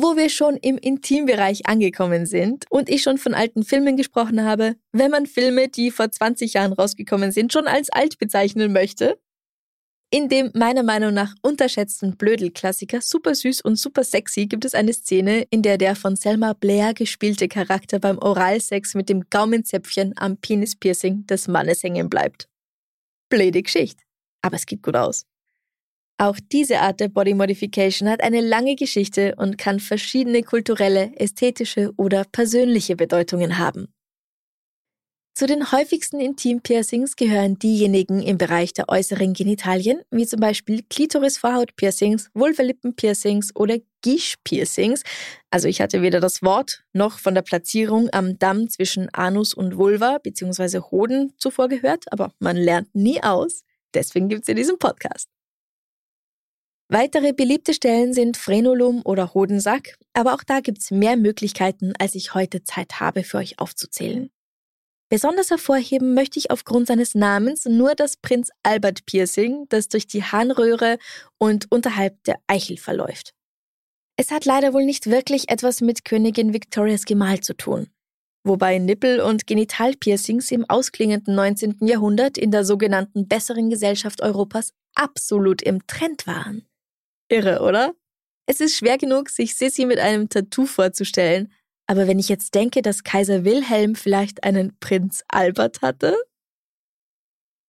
Wo 0.00 0.16
wir 0.16 0.28
schon 0.28 0.56
im 0.56 0.78
Intimbereich 0.78 1.66
angekommen 1.66 2.24
sind 2.24 2.66
und 2.70 2.88
ich 2.88 3.02
schon 3.02 3.18
von 3.18 3.34
alten 3.34 3.64
Filmen 3.64 3.96
gesprochen 3.96 4.44
habe, 4.44 4.76
wenn 4.92 5.10
man 5.10 5.26
Filme, 5.26 5.68
die 5.68 5.90
vor 5.90 6.08
20 6.08 6.52
Jahren 6.52 6.72
rausgekommen 6.72 7.32
sind, 7.32 7.52
schon 7.52 7.66
als 7.66 7.90
alt 7.90 8.16
bezeichnen 8.16 8.72
möchte, 8.72 9.18
in 10.10 10.28
dem 10.28 10.52
meiner 10.54 10.84
Meinung 10.84 11.12
nach 11.12 11.34
unterschätzten 11.42 12.16
Blödel-Klassiker 12.16 13.00
Super 13.02 13.34
süß 13.34 13.60
und 13.62 13.74
super 13.74 14.04
sexy 14.04 14.46
gibt 14.46 14.64
es 14.64 14.74
eine 14.74 14.92
Szene, 14.92 15.44
in 15.50 15.62
der 15.62 15.78
der 15.78 15.96
von 15.96 16.14
Selma 16.14 16.52
Blair 16.52 16.94
gespielte 16.94 17.48
Charakter 17.48 17.98
beim 17.98 18.18
Oralsex 18.18 18.94
mit 18.94 19.08
dem 19.08 19.24
Gaumenzäpfchen 19.28 20.14
am 20.16 20.36
Penispiercing 20.36 21.26
des 21.26 21.48
Mannes 21.48 21.82
hängen 21.82 22.08
bleibt. 22.08 22.48
Blöde 23.28 23.62
Geschichte. 23.64 24.02
Aber 24.42 24.54
es 24.54 24.64
geht 24.64 24.82
gut 24.82 24.96
aus. 24.96 25.27
Auch 26.20 26.38
diese 26.50 26.80
Art 26.80 26.98
der 26.98 27.08
Body 27.08 27.32
Modification 27.32 28.08
hat 28.08 28.22
eine 28.22 28.40
lange 28.40 28.74
Geschichte 28.74 29.36
und 29.36 29.56
kann 29.56 29.78
verschiedene 29.78 30.42
kulturelle, 30.42 31.12
ästhetische 31.16 31.92
oder 31.96 32.24
persönliche 32.24 32.96
Bedeutungen 32.96 33.58
haben. 33.58 33.94
Zu 35.38 35.46
den 35.46 35.70
häufigsten 35.70 36.18
Intimpiercings 36.18 37.14
gehören 37.14 37.60
diejenigen 37.60 38.20
im 38.20 38.38
Bereich 38.38 38.72
der 38.72 38.88
äußeren 38.88 39.34
Genitalien, 39.34 40.02
wie 40.10 40.26
zum 40.26 40.40
Beispiel 40.40 40.82
Klitoris-Vorhaut-Piercings, 40.90 42.30
Vulvalippen-Piercings 42.34 43.54
oder 43.54 43.78
Guiche-Piercings. 44.02 45.04
Also 45.52 45.68
ich 45.68 45.80
hatte 45.80 46.02
weder 46.02 46.18
das 46.18 46.42
Wort 46.42 46.82
noch 46.92 47.20
von 47.20 47.36
der 47.36 47.42
Platzierung 47.42 48.08
am 48.10 48.40
Damm 48.40 48.68
zwischen 48.68 49.08
Anus 49.14 49.54
und 49.54 49.76
Vulva 49.76 50.18
bzw. 50.20 50.80
Hoden 50.90 51.32
zuvor 51.38 51.68
gehört, 51.68 52.06
aber 52.10 52.32
man 52.40 52.56
lernt 52.56 52.92
nie 52.92 53.22
aus. 53.22 53.62
Deswegen 53.94 54.28
gibt's 54.28 54.48
ja 54.48 54.54
diesen 54.54 54.80
Podcast. 54.80 55.28
Weitere 56.90 57.34
beliebte 57.34 57.74
Stellen 57.74 58.14
sind 58.14 58.38
Frenulum 58.38 59.02
oder 59.04 59.34
Hodensack, 59.34 59.98
aber 60.14 60.32
auch 60.32 60.42
da 60.42 60.60
gibt's 60.60 60.90
mehr 60.90 61.18
Möglichkeiten, 61.18 61.92
als 61.98 62.14
ich 62.14 62.32
heute 62.32 62.64
Zeit 62.64 62.98
habe, 62.98 63.24
für 63.24 63.36
euch 63.36 63.58
aufzuzählen. 63.58 64.30
Besonders 65.10 65.50
hervorheben 65.50 66.14
möchte 66.14 66.38
ich 66.38 66.50
aufgrund 66.50 66.86
seines 66.86 67.14
Namens 67.14 67.66
nur 67.66 67.94
das 67.94 68.16
Prinz 68.16 68.50
Albert 68.62 69.04
Piercing, 69.04 69.66
das 69.68 69.88
durch 69.88 70.06
die 70.06 70.22
Harnröhre 70.22 70.98
und 71.36 71.70
unterhalb 71.70 72.22
der 72.24 72.40
Eichel 72.46 72.78
verläuft. 72.78 73.34
Es 74.16 74.30
hat 74.30 74.46
leider 74.46 74.72
wohl 74.72 74.84
nicht 74.84 75.10
wirklich 75.10 75.50
etwas 75.50 75.82
mit 75.82 76.06
Königin 76.06 76.54
Victorias 76.54 77.04
Gemahl 77.04 77.40
zu 77.40 77.54
tun. 77.54 77.88
Wobei 78.44 78.78
Nippel- 78.78 79.20
und 79.20 79.46
Genitalpiercings 79.46 80.50
im 80.52 80.64
ausklingenden 80.68 81.34
19. 81.34 81.78
Jahrhundert 81.82 82.38
in 82.38 82.50
der 82.50 82.64
sogenannten 82.64 83.28
besseren 83.28 83.68
Gesellschaft 83.68 84.22
Europas 84.22 84.72
absolut 84.94 85.60
im 85.60 85.86
Trend 85.86 86.26
waren. 86.26 86.66
Irre, 87.28 87.60
oder? 87.60 87.94
Es 88.46 88.60
ist 88.60 88.76
schwer 88.76 88.96
genug, 88.96 89.28
sich 89.28 89.56
Sissy 89.56 89.84
mit 89.84 89.98
einem 89.98 90.28
Tattoo 90.28 90.66
vorzustellen. 90.66 91.52
Aber 91.86 92.06
wenn 92.06 92.18
ich 92.18 92.28
jetzt 92.28 92.54
denke, 92.54 92.82
dass 92.82 93.04
Kaiser 93.04 93.44
Wilhelm 93.44 93.94
vielleicht 93.94 94.44
einen 94.44 94.76
Prinz 94.78 95.22
Albert 95.28 95.82
hatte? 95.82 96.16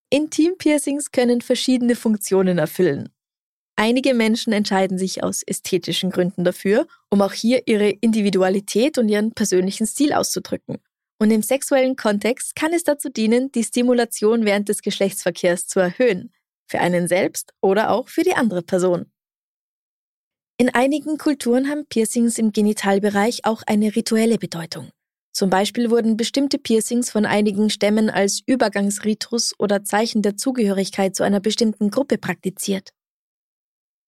Intimpiercings 0.10 1.12
können 1.12 1.42
verschiedene 1.42 1.96
Funktionen 1.96 2.58
erfüllen. 2.58 3.10
Einige 3.76 4.14
Menschen 4.14 4.52
entscheiden 4.52 4.98
sich 4.98 5.24
aus 5.24 5.42
ästhetischen 5.44 6.12
Gründen 6.12 6.44
dafür, 6.44 6.88
um 7.10 7.22
auch 7.22 7.32
hier 7.32 7.64
ihre 7.66 7.90
Individualität 7.90 8.98
und 8.98 9.08
ihren 9.08 9.32
persönlichen 9.32 9.88
Stil 9.88 10.12
auszudrücken. 10.12 10.80
Und 11.18 11.32
im 11.32 11.42
sexuellen 11.42 11.96
Kontext 11.96 12.56
kann 12.56 12.74
es 12.74 12.84
dazu 12.84 13.10
dienen, 13.10 13.52
die 13.52 13.64
Stimulation 13.64 14.46
während 14.46 14.68
des 14.68 14.82
Geschlechtsverkehrs 14.82 15.68
zu 15.68 15.80
erhöhen, 15.80 16.34
für 16.68 16.80
einen 16.80 17.08
selbst 17.08 17.54
oder 17.62 17.92
auch 17.92 18.10
für 18.10 18.24
die 18.24 18.36
andere 18.36 18.64
Person. 18.64 19.12
In 20.62 20.68
einigen 20.68 21.18
Kulturen 21.18 21.70
haben 21.70 21.86
Piercings 21.86 22.38
im 22.38 22.52
Genitalbereich 22.52 23.46
auch 23.46 23.64
eine 23.66 23.96
rituelle 23.96 24.38
Bedeutung. 24.38 24.90
Zum 25.32 25.50
Beispiel 25.50 25.90
wurden 25.90 26.18
bestimmte 26.18 26.58
Piercings 26.58 27.10
von 27.10 27.26
einigen 27.26 27.70
Stämmen 27.70 28.10
als 28.10 28.42
Übergangsritus 28.46 29.54
oder 29.58 29.86
Zeichen 29.86 30.22
der 30.22 30.36
Zugehörigkeit 30.36 31.16
zu 31.16 31.24
einer 31.24 31.40
bestimmten 31.40 31.90
Gruppe 31.90 32.18
praktiziert. 32.18 32.90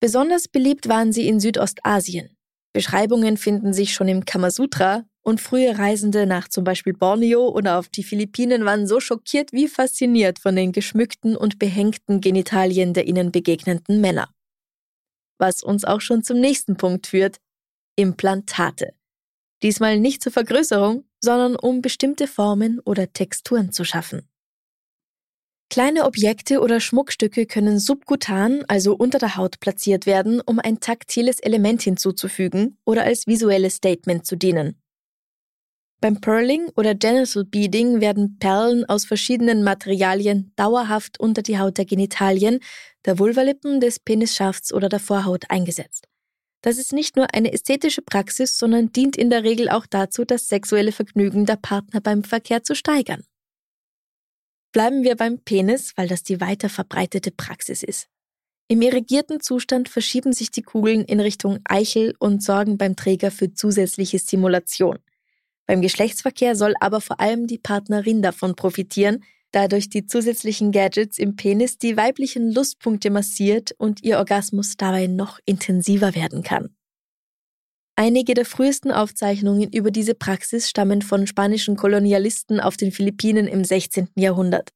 Besonders 0.02 0.50
beliebt 0.50 0.90
waren 0.90 1.14
sie 1.14 1.26
in 1.30 1.40
Südostasien. 1.40 2.36
Beschreibungen 2.74 3.38
finden 3.38 3.72
sich 3.72 3.94
schon 3.94 4.10
im 4.10 4.26
Kamasutra 4.26 5.06
und 5.22 5.40
frühe 5.40 5.80
Reisende 5.80 6.26
nach 6.26 6.50
zum 6.50 6.66
Beispiel 6.66 6.92
Borneo 6.92 7.48
oder 7.48 7.80
auf 7.80 7.88
die 7.88 8.04
Philippinen 8.04 8.66
waren 8.66 8.88
so 8.88 9.00
schockiert 9.00 9.54
wie 9.54 9.70
fasziniert 9.70 10.38
von 10.38 10.58
den 10.58 10.74
geschmückten 10.74 11.38
und 11.38 11.60
behängten 11.60 12.20
Genitalien 12.20 12.94
der 12.94 13.08
ihnen 13.08 13.32
begegnenden 13.32 14.02
Männer 14.02 14.28
was 15.42 15.64
uns 15.64 15.84
auch 15.84 16.00
schon 16.00 16.24
zum 16.24 16.40
nächsten 16.40 16.78
Punkt 16.78 17.08
führt, 17.08 17.42
Implantate. 17.98 18.94
Diesmal 19.64 20.00
nicht 20.00 20.24
zur 20.24 20.32
Vergrößerung, 20.32 21.04
sondern 21.20 21.56
um 21.56 21.82
bestimmte 21.82 22.28
Formen 22.28 22.80
oder 22.80 23.12
Texturen 23.12 23.72
zu 23.72 23.84
schaffen. 23.84 24.28
Kleine 25.70 26.06
Objekte 26.06 26.60
oder 26.60 26.82
Schmuckstücke 26.82 27.46
können 27.46 27.80
subkutan, 27.80 28.66
also 28.68 28.94
unter 28.94 29.20
der 29.20 29.38
Haut 29.38 29.60
platziert 29.62 30.06
werden, 30.06 30.42
um 30.42 30.60
ein 30.60 30.82
taktiles 30.82 31.40
Element 31.40 31.82
hinzuzufügen 31.82 32.78
oder 32.86 33.04
als 33.04 33.26
visuelles 33.26 33.76
Statement 33.76 34.26
zu 34.26 34.36
dienen. 34.36 34.81
Beim 36.02 36.20
Pearling 36.20 36.68
oder 36.76 36.96
Genital 36.96 37.46
Beading 37.46 38.02
werden 38.02 38.40
Perlen 38.40 38.86
aus 38.86 39.06
verschiedenen 39.06 39.64
Materialien 39.64 40.52
dauerhaft 40.56 41.20
unter 41.20 41.44
die 41.44 41.60
Haut 41.60 41.78
der 41.78 41.86
Genitalien, 41.86 42.60
der 43.06 43.20
Vulvalippen, 43.20 43.80
des 43.80 44.00
Penisschafts 44.00 44.74
oder 44.74 44.90
der 44.90 45.00
Vorhaut 45.00 45.52
eingesetzt. 45.52 46.08
Das 46.64 46.80
ist 46.80 46.92
nicht 46.92 47.18
nur 47.18 47.34
eine 47.36 47.54
ästhetische 47.54 48.02
Praxis, 48.02 48.58
sondern 48.58 48.92
dient 48.92 49.16
in 49.16 49.30
der 49.30 49.44
Regel 49.44 49.70
auch 49.70 49.86
dazu, 49.86 50.26
das 50.26 50.48
sexuelle 50.48 50.92
Vergnügen 50.92 51.46
der 51.46 51.58
Partner 51.58 52.02
beim 52.02 52.24
Verkehr 52.24 52.64
zu 52.64 52.74
steigern. 52.74 53.24
Bleiben 54.72 55.04
wir 55.04 55.16
beim 55.16 55.38
Penis, 55.38 55.94
weil 55.98 56.08
das 56.08 56.24
die 56.24 56.42
weiter 56.42 56.70
verbreitete 56.70 57.30
Praxis 57.30 57.84
ist. 57.84 58.08
Im 58.68 58.82
irrigierten 58.82 59.40
Zustand 59.40 59.88
verschieben 59.88 60.34
sich 60.34 60.50
die 60.50 60.64
Kugeln 60.64 61.06
in 61.06 61.20
Richtung 61.20 61.60
Eichel 61.66 62.16
und 62.18 62.42
sorgen 62.42 62.80
beim 62.80 62.96
Träger 62.96 63.30
für 63.30 63.54
zusätzliche 63.54 64.18
Stimulation. 64.18 64.98
Beim 65.68 65.82
Geschlechtsverkehr 65.82 66.56
soll 66.56 66.74
aber 66.80 67.02
vor 67.02 67.20
allem 67.20 67.48
die 67.48 67.60
Partnerin 67.60 68.22
davon 68.22 68.56
profitieren, 68.56 69.24
da 69.52 69.68
durch 69.68 69.90
die 69.90 70.06
zusätzlichen 70.06 70.72
Gadgets 70.72 71.18
im 71.18 71.36
Penis 71.36 71.78
die 71.78 71.98
weiblichen 71.98 72.54
Lustpunkte 72.54 73.10
massiert 73.10 73.74
und 73.78 74.04
ihr 74.04 74.18
Orgasmus 74.18 74.78
dabei 74.78 75.08
noch 75.08 75.40
intensiver 75.46 76.16
werden 76.16 76.44
kann. 76.44 76.76
Einige 77.98 78.34
der 78.34 78.46
frühesten 78.46 78.92
Aufzeichnungen 78.92 79.72
über 79.72 79.92
diese 79.92 80.16
Praxis 80.16 80.70
stammen 80.70 81.02
von 81.02 81.28
spanischen 81.28 81.76
Kolonialisten 81.76 82.60
auf 82.60 82.78
den 82.78 82.92
Philippinen 82.92 83.48
im 83.48 83.64
16. 83.64 84.08
Jahrhundert. 84.16 84.70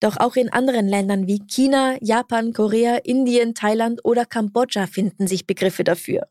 Doch 0.00 0.16
auch 0.16 0.36
in 0.36 0.48
anderen 0.48 0.88
Ländern 0.88 1.26
wie 1.26 1.40
China, 1.46 1.96
Japan, 2.00 2.52
Korea, 2.52 2.96
Indien, 2.96 3.54
Thailand 3.54 4.04
oder 4.04 4.24
Kambodscha 4.24 4.86
finden 4.86 5.26
sich 5.26 5.46
Begriffe 5.46 5.84
dafür. 5.84 6.28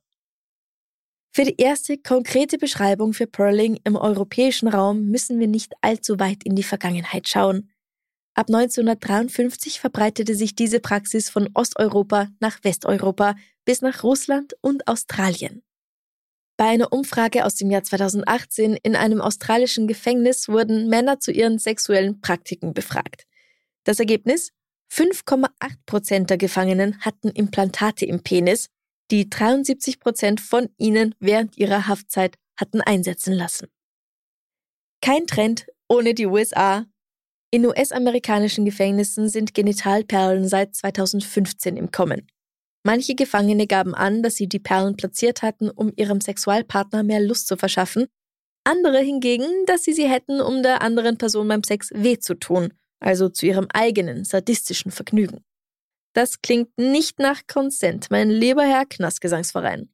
Für 1.32 1.44
die 1.44 1.58
erste 1.58 1.98
konkrete 1.98 2.58
Beschreibung 2.58 3.14
für 3.14 3.28
Pearling 3.28 3.80
im 3.84 3.96
europäischen 3.96 4.68
Raum 4.68 5.06
müssen 5.06 5.40
wir 5.40 5.48
nicht 5.48 5.74
allzu 5.82 6.20
weit 6.20 6.44
in 6.44 6.56
die 6.56 6.64
Vergangenheit 6.64 7.28
schauen. 7.28 7.70
Ab 8.34 8.48
1953 8.48 9.80
verbreitete 9.80 10.36
sich 10.36 10.56
diese 10.56 10.80
Praxis 10.80 11.30
von 11.30 11.50
Osteuropa 11.54 12.30
nach 12.40 12.64
Westeuropa 12.64 13.36
bis 13.66 13.82
nach 13.82 14.04
Russland 14.04 14.56
und 14.62 14.88
Australien. 14.88 15.64
Bei 16.58 16.66
einer 16.66 16.92
Umfrage 16.92 17.46
aus 17.46 17.56
dem 17.56 17.70
Jahr 17.70 17.84
2018 17.84 18.78
in 18.82 18.96
einem 18.96 19.22
australischen 19.22 19.88
Gefängnis 19.88 20.50
wurden 20.50 20.88
Männer 20.90 21.20
zu 21.20 21.32
ihren 21.32 21.60
sexuellen 21.60 22.20
Praktiken 22.20 22.74
befragt. 22.74 23.28
Das 23.84 24.00
Ergebnis? 24.00 24.52
5,8 24.92 25.50
Prozent 25.86 26.30
der 26.30 26.38
Gefangenen 26.38 27.00
hatten 27.02 27.30
Implantate 27.30 28.06
im 28.06 28.24
Penis, 28.24 28.70
die 29.12 29.30
73 29.30 30.00
Prozent 30.00 30.42
von 30.42 30.70
ihnen 30.78 31.16
während 31.20 31.58
ihrer 31.58 31.88
Haftzeit 31.88 32.36
hatten 32.60 32.82
einsetzen 32.82 33.34
lassen. 33.34 33.68
Kein 35.02 35.28
Trend 35.28 35.68
ohne 35.88 36.14
die 36.14 36.26
USA. 36.26 36.86
In 37.52 37.66
US-amerikanischen 37.66 38.66
Gefängnissen 38.66 39.30
sind 39.30 39.54
Genitalperlen 39.54 40.48
seit 40.48 40.76
2015 40.76 41.78
im 41.78 41.92
Kommen. 41.92 42.28
Manche 42.84 43.16
Gefangene 43.16 43.68
gaben 43.68 43.96
an, 43.96 44.22
dass 44.24 44.36
sie 44.36 44.48
die 44.48 44.60
Perlen 44.60 44.98
platziert 44.98 45.42
hatten, 45.42 45.70
um 45.70 45.92
ihrem 45.96 46.22
Sexualpartner 46.22 47.04
mehr 47.04 47.22
Lust 47.22 47.48
zu 47.48 47.58
verschaffen, 47.58 48.08
andere 48.64 49.00
hingegen, 49.00 49.46
dass 49.66 49.84
sie 49.84 49.94
sie 49.94 50.10
hätten, 50.10 50.42
um 50.42 50.62
der 50.62 50.82
anderen 50.82 51.18
Person 51.18 51.48
beim 51.48 51.64
Sex 51.64 51.90
weh 51.94 52.20
zu 52.20 52.36
tun, 52.36 52.74
also 53.00 53.30
zu 53.30 53.46
ihrem 53.46 53.68
eigenen 53.74 54.26
sadistischen 54.26 54.92
Vergnügen. 54.92 55.44
Das 56.18 56.42
klingt 56.42 56.76
nicht 56.80 57.20
nach 57.20 57.46
Consent, 57.46 58.08
mein 58.10 58.32
lieber 58.32 58.64
Herr 58.64 58.88
Knastgesangsverein. 58.88 59.88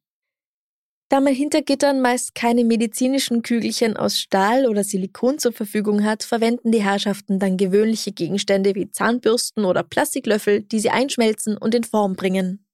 Da 1.10 1.20
man 1.20 1.34
hinter 1.34 1.62
Gittern 1.62 2.00
meist 2.00 2.34
keine 2.34 2.64
medizinischen 2.64 3.42
Kügelchen 3.42 3.98
aus 3.98 4.18
Stahl 4.18 4.66
oder 4.66 4.86
Silikon 4.86 5.38
zur 5.38 5.52
Verfügung 5.52 6.06
hat, 6.06 6.24
verwenden 6.24 6.72
die 6.72 6.82
Herrschaften 6.82 7.40
dann 7.40 7.58
gewöhnliche 7.58 8.14
Gegenstände 8.14 8.74
wie 8.74 8.90
Zahnbürsten 8.90 9.66
oder 9.66 9.84
Plastiklöffel, 9.84 10.62
die 10.62 10.80
sie 10.80 10.92
einschmelzen 10.92 11.58
und 11.58 11.76
in 11.76 11.84
Form 11.84 12.16
bringen. 12.16 12.66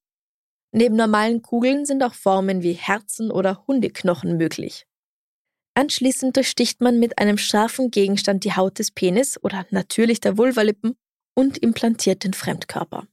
Neben 0.72 0.96
normalen 0.96 1.42
Kugeln 1.42 1.88
sind 1.88 2.04
auch 2.04 2.14
Formen 2.14 2.62
wie 2.62 2.74
Herzen 2.74 3.32
oder 3.32 3.66
Hundeknochen 3.66 4.38
möglich. 4.38 4.86
Anschließend 5.74 6.38
durchsticht 6.38 6.82
man 6.82 7.00
mit 7.00 7.18
einem 7.18 7.40
scharfen 7.40 7.90
Gegenstand 7.90 8.44
die 8.44 8.56
Haut 8.56 8.78
des 8.78 8.92
Penis 8.92 9.44
oder 9.44 9.66
natürlich 9.72 10.20
der 10.20 10.38
Vulvalippen 10.38 10.96
und 11.34 11.58
implantiert 11.58 12.24
den 12.24 12.34
Fremdkörper. 12.34 13.08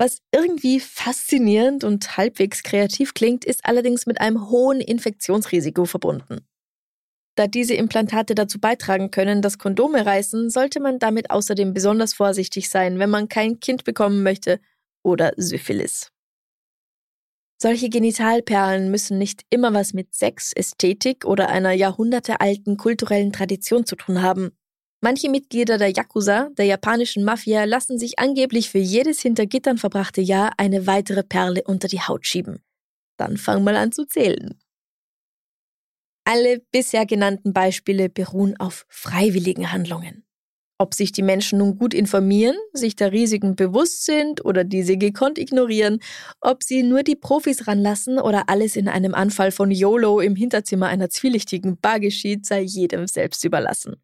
Was 0.00 0.22
irgendwie 0.32 0.78
faszinierend 0.78 1.82
und 1.82 2.16
halbwegs 2.16 2.62
kreativ 2.62 3.14
klingt, 3.14 3.44
ist 3.44 3.64
allerdings 3.64 4.06
mit 4.06 4.20
einem 4.20 4.48
hohen 4.48 4.80
Infektionsrisiko 4.80 5.86
verbunden. 5.86 6.46
Da 7.34 7.48
diese 7.48 7.74
Implantate 7.74 8.36
dazu 8.36 8.60
beitragen 8.60 9.10
können, 9.10 9.42
dass 9.42 9.58
Kondome 9.58 10.06
reißen, 10.06 10.50
sollte 10.50 10.78
man 10.78 11.00
damit 11.00 11.30
außerdem 11.30 11.74
besonders 11.74 12.14
vorsichtig 12.14 12.70
sein, 12.70 13.00
wenn 13.00 13.10
man 13.10 13.28
kein 13.28 13.58
Kind 13.58 13.82
bekommen 13.82 14.22
möchte 14.22 14.60
oder 15.02 15.32
Syphilis. 15.36 16.12
Solche 17.60 17.88
Genitalperlen 17.88 18.92
müssen 18.92 19.18
nicht 19.18 19.42
immer 19.50 19.74
was 19.74 19.94
mit 19.94 20.14
Sex, 20.14 20.52
Ästhetik 20.52 21.24
oder 21.24 21.48
einer 21.48 21.72
jahrhundertealten 21.72 22.76
kulturellen 22.76 23.32
Tradition 23.32 23.84
zu 23.84 23.96
tun 23.96 24.22
haben. 24.22 24.52
Manche 25.00 25.28
Mitglieder 25.28 25.78
der 25.78 25.92
Yakuza, 25.92 26.50
der 26.58 26.64
japanischen 26.64 27.22
Mafia, 27.24 27.64
lassen 27.64 28.00
sich 28.00 28.18
angeblich 28.18 28.68
für 28.68 28.78
jedes 28.78 29.20
hinter 29.20 29.46
Gittern 29.46 29.78
verbrachte 29.78 30.20
Jahr 30.20 30.52
eine 30.56 30.88
weitere 30.88 31.22
Perle 31.22 31.62
unter 31.64 31.86
die 31.86 32.00
Haut 32.00 32.26
schieben. 32.26 32.64
Dann 33.16 33.36
fang 33.36 33.62
mal 33.62 33.76
an 33.76 33.92
zu 33.92 34.06
zählen. 34.06 34.58
Alle 36.24 36.60
bisher 36.72 37.06
genannten 37.06 37.52
Beispiele 37.52 38.08
beruhen 38.08 38.58
auf 38.58 38.86
freiwilligen 38.88 39.70
Handlungen. 39.70 40.24
Ob 40.80 40.94
sich 40.94 41.10
die 41.10 41.22
Menschen 41.22 41.58
nun 41.58 41.78
gut 41.78 41.94
informieren, 41.94 42.56
sich 42.72 42.94
der 42.94 43.12
Risiken 43.12 43.56
bewusst 43.56 44.04
sind 44.04 44.44
oder 44.44 44.62
diese 44.62 44.96
gekonnt 44.96 45.38
ignorieren, 45.38 46.00
ob 46.40 46.62
sie 46.62 46.82
nur 46.82 47.02
die 47.02 47.16
Profis 47.16 47.66
ranlassen 47.66 48.18
oder 48.18 48.48
alles 48.48 48.76
in 48.76 48.88
einem 48.88 49.14
Anfall 49.14 49.52
von 49.52 49.70
YOLO 49.70 50.20
im 50.20 50.36
Hinterzimmer 50.36 50.86
einer 50.86 51.08
zwielichtigen 51.08 51.78
Bar 51.80 51.98
geschieht, 51.98 52.46
sei 52.46 52.60
jedem 52.60 53.06
selbst 53.06 53.44
überlassen. 53.44 54.02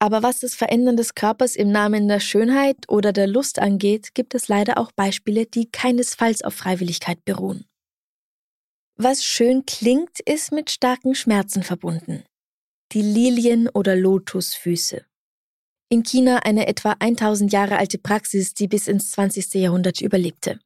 Aber 0.00 0.22
was 0.22 0.40
das 0.40 0.54
Verändern 0.54 0.96
des 0.96 1.14
Körpers 1.14 1.56
im 1.56 1.72
Namen 1.72 2.06
der 2.06 2.20
Schönheit 2.20 2.88
oder 2.88 3.12
der 3.12 3.26
Lust 3.26 3.58
angeht, 3.58 4.14
gibt 4.14 4.34
es 4.34 4.48
leider 4.48 4.78
auch 4.78 4.92
Beispiele, 4.92 5.46
die 5.46 5.70
keinesfalls 5.70 6.42
auf 6.42 6.54
Freiwilligkeit 6.54 7.24
beruhen. 7.24 7.64
Was 8.96 9.24
schön 9.24 9.66
klingt, 9.66 10.20
ist 10.20 10.52
mit 10.52 10.70
starken 10.70 11.14
Schmerzen 11.14 11.62
verbunden. 11.62 12.24
Die 12.92 13.02
Lilien- 13.02 13.68
oder 13.68 13.96
Lotusfüße. 13.96 15.04
In 15.90 16.02
China 16.02 16.38
eine 16.38 16.66
etwa 16.66 16.96
1000 16.98 17.52
Jahre 17.52 17.78
alte 17.78 17.98
Praxis, 17.98 18.54
die 18.54 18.68
bis 18.68 18.88
ins 18.88 19.10
20. 19.12 19.54
Jahrhundert 19.54 20.00
überlebte. 20.00 20.60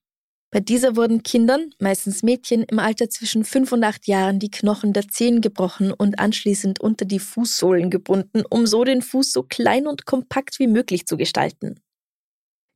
Bei 0.52 0.60
dieser 0.60 0.96
wurden 0.96 1.22
Kindern, 1.22 1.70
meistens 1.80 2.22
Mädchen, 2.22 2.62
im 2.64 2.78
Alter 2.78 3.08
zwischen 3.08 3.42
fünf 3.42 3.72
und 3.72 3.82
acht 3.82 4.06
Jahren 4.06 4.38
die 4.38 4.50
Knochen 4.50 4.92
der 4.92 5.08
Zehen 5.08 5.40
gebrochen 5.40 5.92
und 5.92 6.18
anschließend 6.18 6.78
unter 6.78 7.06
die 7.06 7.20
Fußsohlen 7.20 7.88
gebunden, 7.88 8.42
um 8.50 8.66
so 8.66 8.84
den 8.84 9.00
Fuß 9.00 9.32
so 9.32 9.44
klein 9.44 9.86
und 9.86 10.04
kompakt 10.04 10.58
wie 10.58 10.66
möglich 10.66 11.06
zu 11.06 11.16
gestalten. 11.16 11.80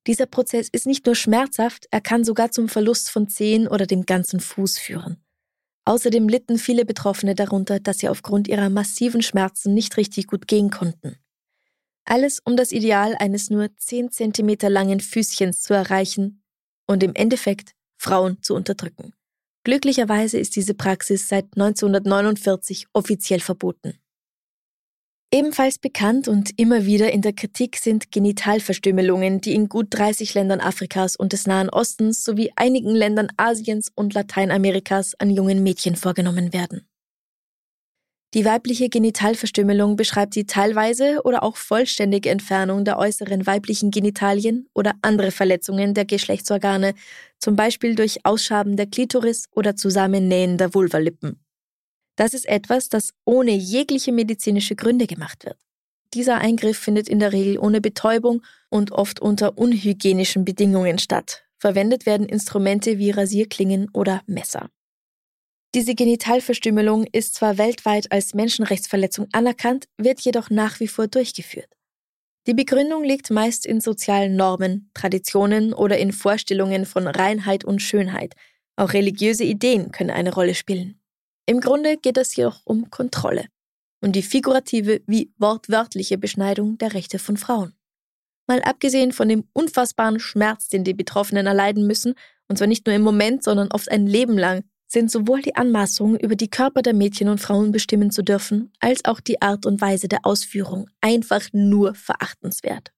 Dieser 0.07 0.25
Prozess 0.25 0.71
ist 0.73 0.87
nicht 0.87 1.05
nur 1.05 1.15
schmerzhaft, 1.15 1.87
er 1.91 2.01
kann 2.01 2.25
sogar 2.25 2.51
zum 2.51 2.71
Verlust 2.71 3.11
von 3.11 3.29
Zehen 3.29 3.69
oder 3.69 3.85
dem 3.85 4.07
ganzen 4.07 4.41
Fuß 4.41 4.79
führen. 4.79 5.23
Außerdem 5.85 6.31
litten 6.31 6.57
viele 6.57 6.87
Betroffene 6.87 7.35
darunter, 7.35 7.79
dass 7.79 7.99
sie 7.99 8.09
aufgrund 8.09 8.49
ihrer 8.49 8.71
massiven 8.71 9.21
Schmerzen 9.21 9.75
nicht 9.75 9.99
richtig 9.99 10.29
gut 10.29 10.49
gehen 10.49 10.71
konnten. 10.71 11.17
Alles 12.07 12.41
um 12.43 12.57
das 12.57 12.73
Ideal 12.73 13.17
eines 13.19 13.51
nur 13.51 13.69
10 13.77 14.13
cm 14.13 14.57
langen 14.69 15.01
Füßchens 15.01 15.61
zu 15.61 15.75
erreichen, 15.75 16.43
und 16.87 17.03
im 17.03 17.15
Endeffekt 17.15 17.73
Frauen 17.99 18.43
zu 18.43 18.55
unterdrücken. 18.55 19.13
Glücklicherweise 19.65 20.39
ist 20.39 20.55
diese 20.55 20.75
Praxis 20.75 21.29
seit 21.29 21.47
1949 21.57 22.87
offiziell 22.93 23.41
verboten. 23.41 23.99
Ebenfalls 25.33 25.79
bekannt 25.79 26.29
und 26.29 26.57
immer 26.57 26.87
wieder 26.87 27.13
in 27.13 27.21
der 27.21 27.33
Kritik 27.33 27.77
sind 27.77 28.13
Genitalverstümmelungen, 28.13 29.41
die 29.41 29.55
in 29.55 29.69
gut 29.69 29.89
30 29.91 30.35
Ländern 30.35 30.61
Afrikas 30.61 31.17
und 31.17 31.33
des 31.33 31.49
Nahen 31.49 31.69
Ostens 31.69 32.23
sowie 32.23 32.53
einigen 32.55 32.95
Ländern 32.95 33.29
Asiens 33.37 33.91
und 33.95 34.15
Lateinamerikas 34.15 35.17
an 35.19 35.31
jungen 35.31 35.65
Mädchen 35.65 35.97
vorgenommen 35.97 36.53
werden. 36.53 36.87
Die 38.37 38.45
weibliche 38.45 38.91
Genitalverstümmelung 38.91 39.97
beschreibt 39.97 40.35
die 40.35 40.45
teilweise 40.45 41.23
oder 41.25 41.43
auch 41.43 41.57
vollständige 41.57 42.29
Entfernung 42.29 42.85
der 42.85 42.99
äußeren 42.99 43.47
weiblichen 43.47 43.91
Genitalien 43.91 44.69
oder 44.75 44.93
andere 45.01 45.31
Verletzungen 45.31 45.95
der 45.95 46.05
Geschlechtsorgane, 46.05 46.93
zum 47.39 47.57
Beispiel 47.57 47.95
durch 47.95 48.27
Ausschaben 48.27 48.77
der 48.77 48.89
Klitoris 48.89 49.47
oder 49.53 49.75
Zusammennähen 49.75 50.59
der 50.59 50.75
Vulvalippen. 50.75 51.41
Das 52.17 52.35
ist 52.35 52.47
etwas, 52.47 52.91
das 52.91 53.15
ohne 53.25 53.53
jegliche 53.53 54.13
medizinische 54.13 54.77
Gründe 54.77 55.07
gemacht 55.07 55.47
wird. 55.47 55.57
Dieser 56.13 56.37
Eingriff 56.37 56.77
findet 56.77 57.09
in 57.09 57.21
der 57.21 57.33
Regel 57.33 57.59
ohne 57.59 57.81
Betäubung 57.81 58.43
und 58.69 58.93
oft 58.93 59.19
unter 59.19 59.57
unhygienischen 59.57 60.45
Bedingungen 60.45 60.99
statt. 60.99 61.47
Verwendet 61.57 62.05
werden 62.05 62.29
Instrumente 62.29 62.99
wie 62.99 63.13
Rasierklingen 63.13 63.89
oder 63.95 64.21
Messer. 64.27 64.69
Diese 65.77 65.95
Genitalverstümmelung 65.95 67.05
ist 67.13 67.35
zwar 67.35 67.59
weltweit 67.59 68.11
als 68.11 68.33
Menschenrechtsverletzung 68.33 69.29
anerkannt, 69.33 69.89
wird 69.99 70.23
jedoch 70.23 70.49
nach 70.49 70.81
wie 70.81 70.89
vor 70.89 71.07
durchgeführt. 71.07 71.69
Die 72.47 72.55
Begründung 72.55 73.05
liegt 73.05 73.31
meist 73.31 73.67
in 73.67 73.83
sozialen 73.83 74.37
Normen, 74.37 74.91
Traditionen 74.95 75.75
oder 75.75 75.99
in 75.99 76.13
Vorstellungen 76.13 76.87
von 76.87 77.07
Reinheit 77.07 77.63
und 77.63 77.83
Schönheit. 77.83 78.33
Auch 78.77 78.95
religiöse 78.95 79.45
Ideen 79.45 79.93
können 79.93 80.09
eine 80.09 80.33
Rolle 80.33 80.55
spielen. 80.55 80.99
Im 81.45 81.61
Grunde 81.61 81.99
geht 81.99 82.17
es 82.17 82.35
jedoch 82.37 82.63
um 82.65 82.89
Kontrolle 82.89 83.45
und 84.01 84.17
die 84.17 84.23
figurative 84.23 85.03
wie 85.07 85.31
wortwörtliche 85.37 86.17
Beschneidung 86.17 86.79
der 86.79 86.95
Rechte 86.95 87.19
von 87.19 87.37
Frauen. 87.37 87.75
Mal 88.47 88.63
abgesehen 88.63 89.13
von 89.13 89.29
dem 89.29 89.45
unfassbaren 89.53 90.21
Schmerz, 90.21 90.69
den 90.69 90.85
die 90.85 90.95
Betroffenen 90.95 91.47
erleiden 91.47 91.87
müssen, 91.87 92.15
und 92.49 92.57
zwar 92.57 92.67
nicht 92.67 92.87
nur 92.87 92.97
im 92.97 93.03
Moment, 93.03 93.45
sondern 93.45 93.71
oft 93.73 93.91
ein 93.91 94.07
Leben 94.07 94.39
lang, 94.39 94.65
sind 94.87 95.11
sowohl 95.11 95.43
die 95.43 95.57
Anmaßungen, 95.57 96.19
über 96.19 96.37
die 96.37 96.51
Körper 96.51 96.83
der 96.83 96.95
Mädchen 96.95 97.29
und 97.29 97.41
Frauen 97.41 97.73
bestimmen 97.73 98.11
zu 98.11 98.23
dürfen, 98.23 98.73
als 98.79 99.05
auch 99.05 99.21
die 99.21 99.43
Art 99.43 99.67
und 99.67 99.81
Weise 99.81 100.09
der 100.09 100.25
Ausführung 100.25 100.89
einfach 101.01 101.49
nur 101.53 101.95
verachtenswert. 101.95 102.93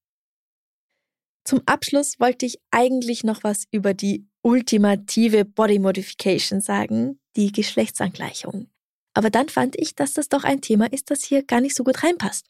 Zum 1.45 1.63
Abschluss 1.65 2.21
wollte 2.21 2.45
ich 2.45 2.61
eigentlich 2.71 3.25
noch 3.25 3.43
was 3.43 3.65
über 3.71 3.95
die 3.95 4.27
ultimative 4.43 5.47
Body 5.47 5.79
Modification 5.79 6.61
sagen, 6.61 7.21
die 7.37 7.53
Geschlechtsangleichung. 7.53 8.69
Aber 9.15 9.31
dann 9.31 9.49
fand 9.49 9.75
ich, 9.79 9.95
dass 9.95 10.13
das 10.13 10.29
doch 10.29 10.45
ein 10.45 10.61
Thema 10.61 10.93
ist, 10.93 11.11
das 11.11 11.25
hier 11.25 11.43
gar 11.43 11.61
nicht 11.61 11.75
so 11.75 11.85
gut 11.85 12.03
reinpasst. 12.05 12.47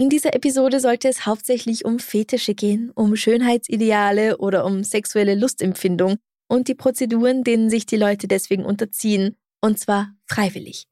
In 0.00 0.10
dieser 0.10 0.34
Episode 0.34 0.80
sollte 0.80 1.08
es 1.08 1.26
hauptsächlich 1.26 1.84
um 1.84 1.98
Fetische 1.98 2.54
gehen, 2.54 2.90
um 2.94 3.16
Schönheitsideale 3.16 4.38
oder 4.38 4.64
um 4.64 4.84
sexuelle 4.84 5.34
Lustempfindung 5.34 6.18
und 6.48 6.68
die 6.68 6.74
Prozeduren, 6.74 7.44
denen 7.44 7.70
sich 7.70 7.86
die 7.86 7.96
Leute 7.96 8.26
deswegen 8.26 8.64
unterziehen, 8.64 9.36
und 9.60 9.78
zwar 9.78 10.14
freiwillig. 10.26 10.86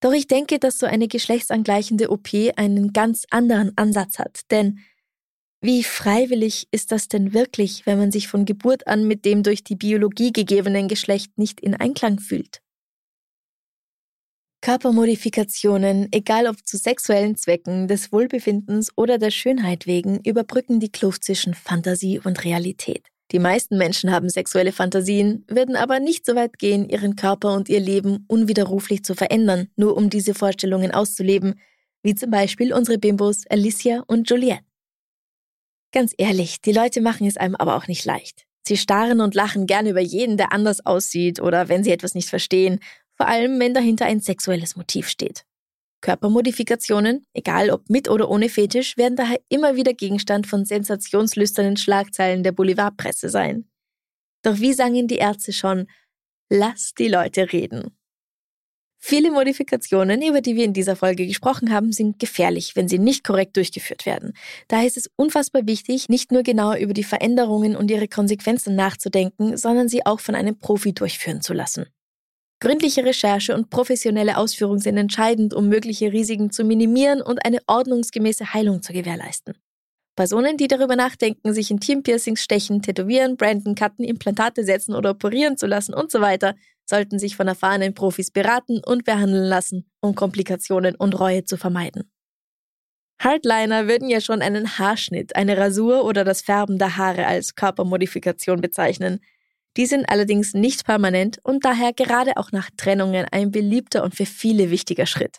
Doch 0.00 0.12
ich 0.12 0.26
denke, 0.26 0.58
dass 0.58 0.78
so 0.78 0.86
eine 0.86 1.08
geschlechtsangleichende 1.08 2.10
OP 2.10 2.28
einen 2.56 2.92
ganz 2.92 3.24
anderen 3.30 3.72
Ansatz 3.76 4.18
hat, 4.18 4.50
denn 4.50 4.80
wie 5.60 5.82
freiwillig 5.82 6.68
ist 6.72 6.92
das 6.92 7.08
denn 7.08 7.32
wirklich, 7.32 7.86
wenn 7.86 7.98
man 7.98 8.12
sich 8.12 8.28
von 8.28 8.44
Geburt 8.44 8.86
an 8.86 9.08
mit 9.08 9.24
dem 9.24 9.42
durch 9.42 9.64
die 9.64 9.76
Biologie 9.76 10.30
gegebenen 10.30 10.88
Geschlecht 10.88 11.38
nicht 11.38 11.58
in 11.58 11.74
Einklang 11.74 12.20
fühlt? 12.20 12.60
Körpermodifikationen, 14.60 16.08
egal 16.12 16.48
ob 16.48 16.66
zu 16.66 16.76
sexuellen 16.76 17.36
Zwecken, 17.36 17.88
des 17.88 18.12
Wohlbefindens 18.12 18.92
oder 18.96 19.16
der 19.16 19.30
Schönheit 19.30 19.86
wegen, 19.86 20.20
überbrücken 20.20 20.80
die 20.80 20.92
Kluft 20.92 21.24
zwischen 21.24 21.54
Fantasie 21.54 22.18
und 22.18 22.44
Realität. 22.44 23.13
Die 23.32 23.38
meisten 23.38 23.78
Menschen 23.78 24.10
haben 24.10 24.28
sexuelle 24.28 24.72
Fantasien, 24.72 25.44
werden 25.48 25.76
aber 25.76 25.98
nicht 25.98 26.26
so 26.26 26.34
weit 26.34 26.58
gehen, 26.58 26.88
ihren 26.88 27.16
Körper 27.16 27.54
und 27.54 27.68
ihr 27.68 27.80
Leben 27.80 28.24
unwiderruflich 28.28 29.02
zu 29.02 29.14
verändern, 29.14 29.68
nur 29.76 29.96
um 29.96 30.10
diese 30.10 30.34
Vorstellungen 30.34 30.92
auszuleben, 30.92 31.58
wie 32.02 32.14
zum 32.14 32.30
Beispiel 32.30 32.72
unsere 32.72 32.98
Bimbos 32.98 33.44
Alicia 33.48 34.04
und 34.06 34.28
Juliette. 34.28 34.62
Ganz 35.90 36.12
ehrlich, 36.18 36.60
die 36.60 36.72
Leute 36.72 37.00
machen 37.00 37.26
es 37.26 37.36
einem 37.36 37.54
aber 37.56 37.76
auch 37.76 37.86
nicht 37.86 38.04
leicht. 38.04 38.46
Sie 38.66 38.76
starren 38.76 39.20
und 39.20 39.34
lachen 39.34 39.66
gern 39.66 39.86
über 39.86 40.00
jeden, 40.00 40.36
der 40.36 40.52
anders 40.52 40.84
aussieht 40.84 41.40
oder 41.40 41.68
wenn 41.68 41.84
sie 41.84 41.92
etwas 41.92 42.14
nicht 42.14 42.28
verstehen, 42.28 42.80
vor 43.16 43.28
allem 43.28 43.58
wenn 43.60 43.74
dahinter 43.74 44.06
ein 44.06 44.20
sexuelles 44.20 44.76
Motiv 44.76 45.08
steht. 45.08 45.44
Körpermodifikationen, 46.04 47.24
egal 47.32 47.70
ob 47.70 47.88
mit 47.88 48.10
oder 48.10 48.28
ohne 48.28 48.50
Fetisch, 48.50 48.98
werden 48.98 49.16
daher 49.16 49.40
immer 49.48 49.74
wieder 49.74 49.94
Gegenstand 49.94 50.46
von 50.46 50.66
sensationslüsternen 50.66 51.78
Schlagzeilen 51.78 52.42
der 52.42 52.52
Boulevardpresse 52.52 53.30
sein. 53.30 53.64
Doch 54.42 54.60
wie 54.60 54.74
sangen 54.74 55.08
die 55.08 55.16
Ärzte 55.16 55.54
schon, 55.54 55.86
lass 56.50 56.92
die 56.92 57.08
Leute 57.08 57.50
reden. 57.54 57.96
Viele 58.98 59.30
Modifikationen, 59.30 60.20
über 60.20 60.42
die 60.42 60.56
wir 60.56 60.64
in 60.64 60.74
dieser 60.74 60.94
Folge 60.94 61.26
gesprochen 61.26 61.72
haben, 61.72 61.90
sind 61.90 62.18
gefährlich, 62.18 62.76
wenn 62.76 62.86
sie 62.86 62.98
nicht 62.98 63.24
korrekt 63.24 63.56
durchgeführt 63.56 64.04
werden. 64.04 64.34
Daher 64.68 64.86
ist 64.86 64.98
es 64.98 65.10
unfassbar 65.16 65.66
wichtig, 65.66 66.10
nicht 66.10 66.32
nur 66.32 66.42
genauer 66.42 66.76
über 66.76 66.92
die 66.92 67.04
Veränderungen 67.04 67.76
und 67.76 67.90
ihre 67.90 68.08
Konsequenzen 68.08 68.76
nachzudenken, 68.76 69.56
sondern 69.56 69.88
sie 69.88 70.04
auch 70.04 70.20
von 70.20 70.34
einem 70.34 70.58
Profi 70.58 70.92
durchführen 70.92 71.40
zu 71.40 71.54
lassen. 71.54 71.86
Gründliche 72.64 73.04
Recherche 73.04 73.54
und 73.54 73.68
professionelle 73.68 74.38
Ausführung 74.38 74.78
sind 74.78 74.96
entscheidend, 74.96 75.52
um 75.52 75.68
mögliche 75.68 76.10
Risiken 76.14 76.50
zu 76.50 76.64
minimieren 76.64 77.20
und 77.20 77.44
eine 77.44 77.58
ordnungsgemäße 77.66 78.54
Heilung 78.54 78.80
zu 78.80 78.94
gewährleisten. 78.94 79.58
Personen, 80.16 80.56
die 80.56 80.66
darüber 80.66 80.96
nachdenken, 80.96 81.52
sich 81.52 81.70
Intimpiercings 81.70 82.42
stechen, 82.42 82.80
tätowieren, 82.80 83.36
branden, 83.36 83.74
cutten, 83.74 84.02
Implantate 84.02 84.64
setzen 84.64 84.94
oder 84.94 85.10
operieren 85.10 85.58
zu 85.58 85.66
lassen 85.66 85.92
und 85.92 86.10
so 86.10 86.22
weiter, 86.22 86.54
sollten 86.86 87.18
sich 87.18 87.36
von 87.36 87.48
erfahrenen 87.48 87.92
Profis 87.92 88.30
beraten 88.30 88.80
und 88.82 89.04
behandeln 89.04 89.44
lassen, 89.44 89.84
um 90.00 90.14
Komplikationen 90.14 90.94
und 90.94 91.20
Reue 91.20 91.44
zu 91.44 91.58
vermeiden. 91.58 92.10
Hardliner 93.18 93.88
würden 93.88 94.08
ja 94.08 94.22
schon 94.22 94.40
einen 94.40 94.78
Haarschnitt, 94.78 95.36
eine 95.36 95.58
Rasur 95.58 96.06
oder 96.06 96.24
das 96.24 96.40
Färben 96.40 96.78
der 96.78 96.96
Haare 96.96 97.26
als 97.26 97.56
Körpermodifikation 97.56 98.62
bezeichnen. 98.62 99.20
Die 99.76 99.86
sind 99.86 100.08
allerdings 100.08 100.54
nicht 100.54 100.84
permanent 100.84 101.38
und 101.42 101.64
daher 101.64 101.92
gerade 101.92 102.36
auch 102.36 102.52
nach 102.52 102.70
Trennungen 102.76 103.26
ein 103.30 103.50
beliebter 103.50 104.04
und 104.04 104.14
für 104.14 104.26
viele 104.26 104.70
wichtiger 104.70 105.06
Schritt. 105.06 105.38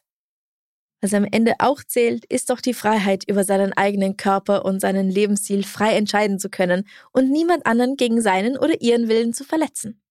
Was 1.01 1.13
am 1.13 1.25
Ende 1.29 1.53
auch 1.59 1.83
zählt, 1.83 2.25
ist 2.25 2.49
doch 2.49 2.61
die 2.61 2.73
Freiheit, 2.73 3.23
über 3.27 3.43
seinen 3.43 3.73
eigenen 3.73 4.17
Körper 4.17 4.65
und 4.65 4.79
seinen 4.79 5.09
Lebensstil 5.09 5.63
frei 5.63 5.95
entscheiden 5.95 6.39
zu 6.39 6.49
können 6.49 6.87
und 7.11 7.29
niemand 7.29 7.65
anderen 7.65 7.95
gegen 7.95 8.21
seinen 8.21 8.57
oder 8.57 8.81
ihren 8.81 9.07
Willen 9.07 9.33
zu 9.33 9.43
verletzen. 9.43 10.01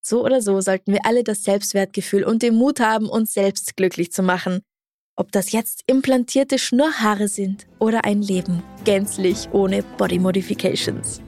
So 0.00 0.24
oder 0.24 0.40
so 0.42 0.60
sollten 0.60 0.92
wir 0.92 1.06
alle 1.06 1.24
das 1.24 1.44
Selbstwertgefühl 1.44 2.24
und 2.24 2.42
den 2.42 2.54
Mut 2.54 2.78
haben, 2.78 3.08
uns 3.08 3.32
selbst 3.32 3.76
glücklich 3.76 4.12
zu 4.12 4.22
machen. 4.22 4.60
Ob 5.16 5.32
das 5.32 5.52
jetzt 5.52 5.82
implantierte 5.86 6.58
Schnurrhaare 6.58 7.28
sind 7.28 7.66
oder 7.78 8.04
ein 8.04 8.20
Leben 8.20 8.62
gänzlich 8.84 9.48
ohne 9.52 9.82
Body 9.96 10.18
Modifications. 10.18 11.22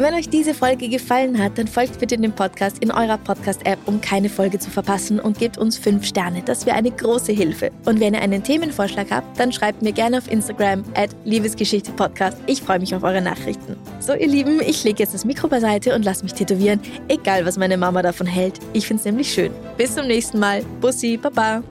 Wenn 0.00 0.14
euch 0.14 0.30
diese 0.30 0.54
Folge 0.54 0.88
gefallen 0.88 1.38
hat, 1.38 1.58
dann 1.58 1.68
folgt 1.68 2.00
bitte 2.00 2.16
dem 2.16 2.32
Podcast 2.32 2.78
in 2.78 2.90
eurer 2.90 3.18
Podcast-App, 3.18 3.80
um 3.84 4.00
keine 4.00 4.30
Folge 4.30 4.58
zu 4.58 4.70
verpassen 4.70 5.20
und 5.20 5.38
gebt 5.38 5.58
uns 5.58 5.76
5 5.76 6.06
Sterne. 6.06 6.40
Das 6.42 6.64
wäre 6.64 6.74
eine 6.74 6.90
große 6.90 7.32
Hilfe. 7.32 7.70
Und 7.84 8.00
wenn 8.00 8.14
ihr 8.14 8.22
einen 8.22 8.42
Themenvorschlag 8.42 9.10
habt, 9.10 9.38
dann 9.38 9.52
schreibt 9.52 9.82
mir 9.82 9.92
gerne 9.92 10.16
auf 10.16 10.32
Instagram 10.32 10.84
at 10.94 11.10
Liebesgeschichte 11.26 11.92
Podcast. 11.92 12.38
Ich 12.46 12.62
freue 12.62 12.78
mich 12.78 12.94
auf 12.94 13.02
eure 13.02 13.20
Nachrichten. 13.20 13.76
So, 13.98 14.14
ihr 14.14 14.26
Lieben, 14.26 14.62
ich 14.62 14.82
lege 14.84 15.00
jetzt 15.00 15.12
das 15.12 15.26
Mikro 15.26 15.48
beiseite 15.48 15.94
und 15.94 16.02
lasse 16.02 16.22
mich 16.22 16.32
tätowieren, 16.32 16.80
egal 17.08 17.44
was 17.44 17.58
meine 17.58 17.76
Mama 17.76 18.00
davon 18.00 18.26
hält. 18.26 18.58
Ich 18.72 18.86
finde 18.86 19.00
es 19.00 19.04
nämlich 19.04 19.30
schön. 19.30 19.52
Bis 19.76 19.94
zum 19.96 20.06
nächsten 20.06 20.38
Mal. 20.38 20.64
Bussi, 20.80 21.18
Baba. 21.18 21.62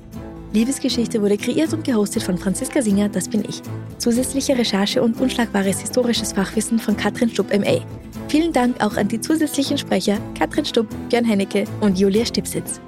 Liebesgeschichte 0.54 1.22
wurde 1.22 1.38
kreiert 1.38 1.74
und 1.74 1.84
gehostet 1.84 2.24
von 2.24 2.38
Franziska 2.38 2.82
Singer, 2.82 3.10
das 3.10 3.28
bin 3.28 3.44
ich. 3.48 3.62
Zusätzliche 4.00 4.58
Recherche 4.58 5.02
und 5.02 5.20
unschlagbares 5.20 5.80
historisches 5.80 6.34
Fachwissen 6.34 6.80
von 6.80 6.98
Katrin 6.98 7.30
Stupp 7.30 7.56
MA. 7.56 7.82
Vielen 8.30 8.54
Dank 8.54 8.80
auch 8.80 8.96
an 8.96 9.08
die 9.08 9.20
zusätzlichen 9.20 9.78
Sprecher 9.78 10.20
Katrin 10.38 10.64
Stupp, 10.64 10.88
Björn 11.10 11.26
Hennecke 11.26 11.66
und 11.82 11.98
Julia 11.98 12.24
Stipsitz. 12.24 12.80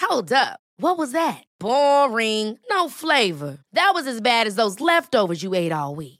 Hold 0.00 0.32
up. 0.32 0.58
What 0.78 0.96
was 0.96 1.12
that? 1.12 1.44
Boring. 1.58 2.58
No 2.70 2.88
flavor. 2.88 3.58
That 3.74 3.92
was 3.94 4.06
as 4.06 4.22
bad 4.22 4.46
as 4.46 4.54
those 4.54 4.80
leftovers 4.80 5.42
you 5.42 5.54
ate 5.54 5.72
all 5.72 5.94
week. 5.94 6.19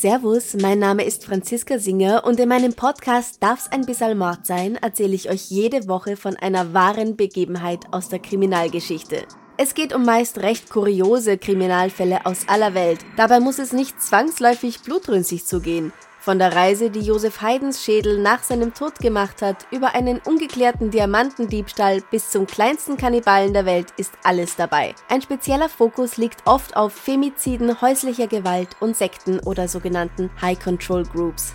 Servus, 0.00 0.54
mein 0.54 0.78
Name 0.78 1.02
ist 1.02 1.24
Franziska 1.24 1.80
Singer 1.80 2.22
und 2.24 2.38
in 2.38 2.48
meinem 2.48 2.72
Podcast 2.72 3.42
Darf's 3.42 3.66
ein 3.72 3.84
bisschen 3.84 4.16
Mord 4.16 4.46
sein, 4.46 4.76
erzähle 4.76 5.16
ich 5.16 5.28
euch 5.28 5.50
jede 5.50 5.88
Woche 5.88 6.16
von 6.16 6.36
einer 6.36 6.72
wahren 6.72 7.16
Begebenheit 7.16 7.80
aus 7.90 8.08
der 8.08 8.20
Kriminalgeschichte. 8.20 9.26
Es 9.56 9.74
geht 9.74 9.92
um 9.92 10.04
meist 10.04 10.38
recht 10.38 10.70
kuriose 10.70 11.36
Kriminalfälle 11.36 12.26
aus 12.26 12.46
aller 12.46 12.74
Welt. 12.74 13.00
Dabei 13.16 13.40
muss 13.40 13.58
es 13.58 13.72
nicht 13.72 14.00
zwangsläufig 14.00 14.82
blutrünstig 14.82 15.46
zugehen. 15.46 15.92
Von 16.20 16.38
der 16.38 16.54
Reise, 16.54 16.90
die 16.90 17.00
Josef 17.00 17.40
Haydns 17.40 17.82
Schädel 17.82 18.18
nach 18.18 18.42
seinem 18.42 18.74
Tod 18.74 18.98
gemacht 18.98 19.40
hat, 19.40 19.66
über 19.70 19.94
einen 19.94 20.18
ungeklärten 20.18 20.90
Diamantendiebstahl 20.90 22.02
bis 22.10 22.30
zum 22.30 22.46
kleinsten 22.46 22.96
Kannibalen 22.96 23.52
der 23.52 23.66
Welt 23.66 23.92
ist 23.96 24.12
alles 24.24 24.56
dabei. 24.56 24.94
Ein 25.08 25.22
spezieller 25.22 25.68
Fokus 25.68 26.16
liegt 26.16 26.42
oft 26.44 26.76
auf 26.76 26.92
Femiziden, 26.92 27.80
häuslicher 27.80 28.26
Gewalt 28.26 28.70
und 28.80 28.96
Sekten 28.96 29.38
oder 29.40 29.68
sogenannten 29.68 30.28
High 30.42 30.58
Control 30.58 31.04
Groups. 31.04 31.54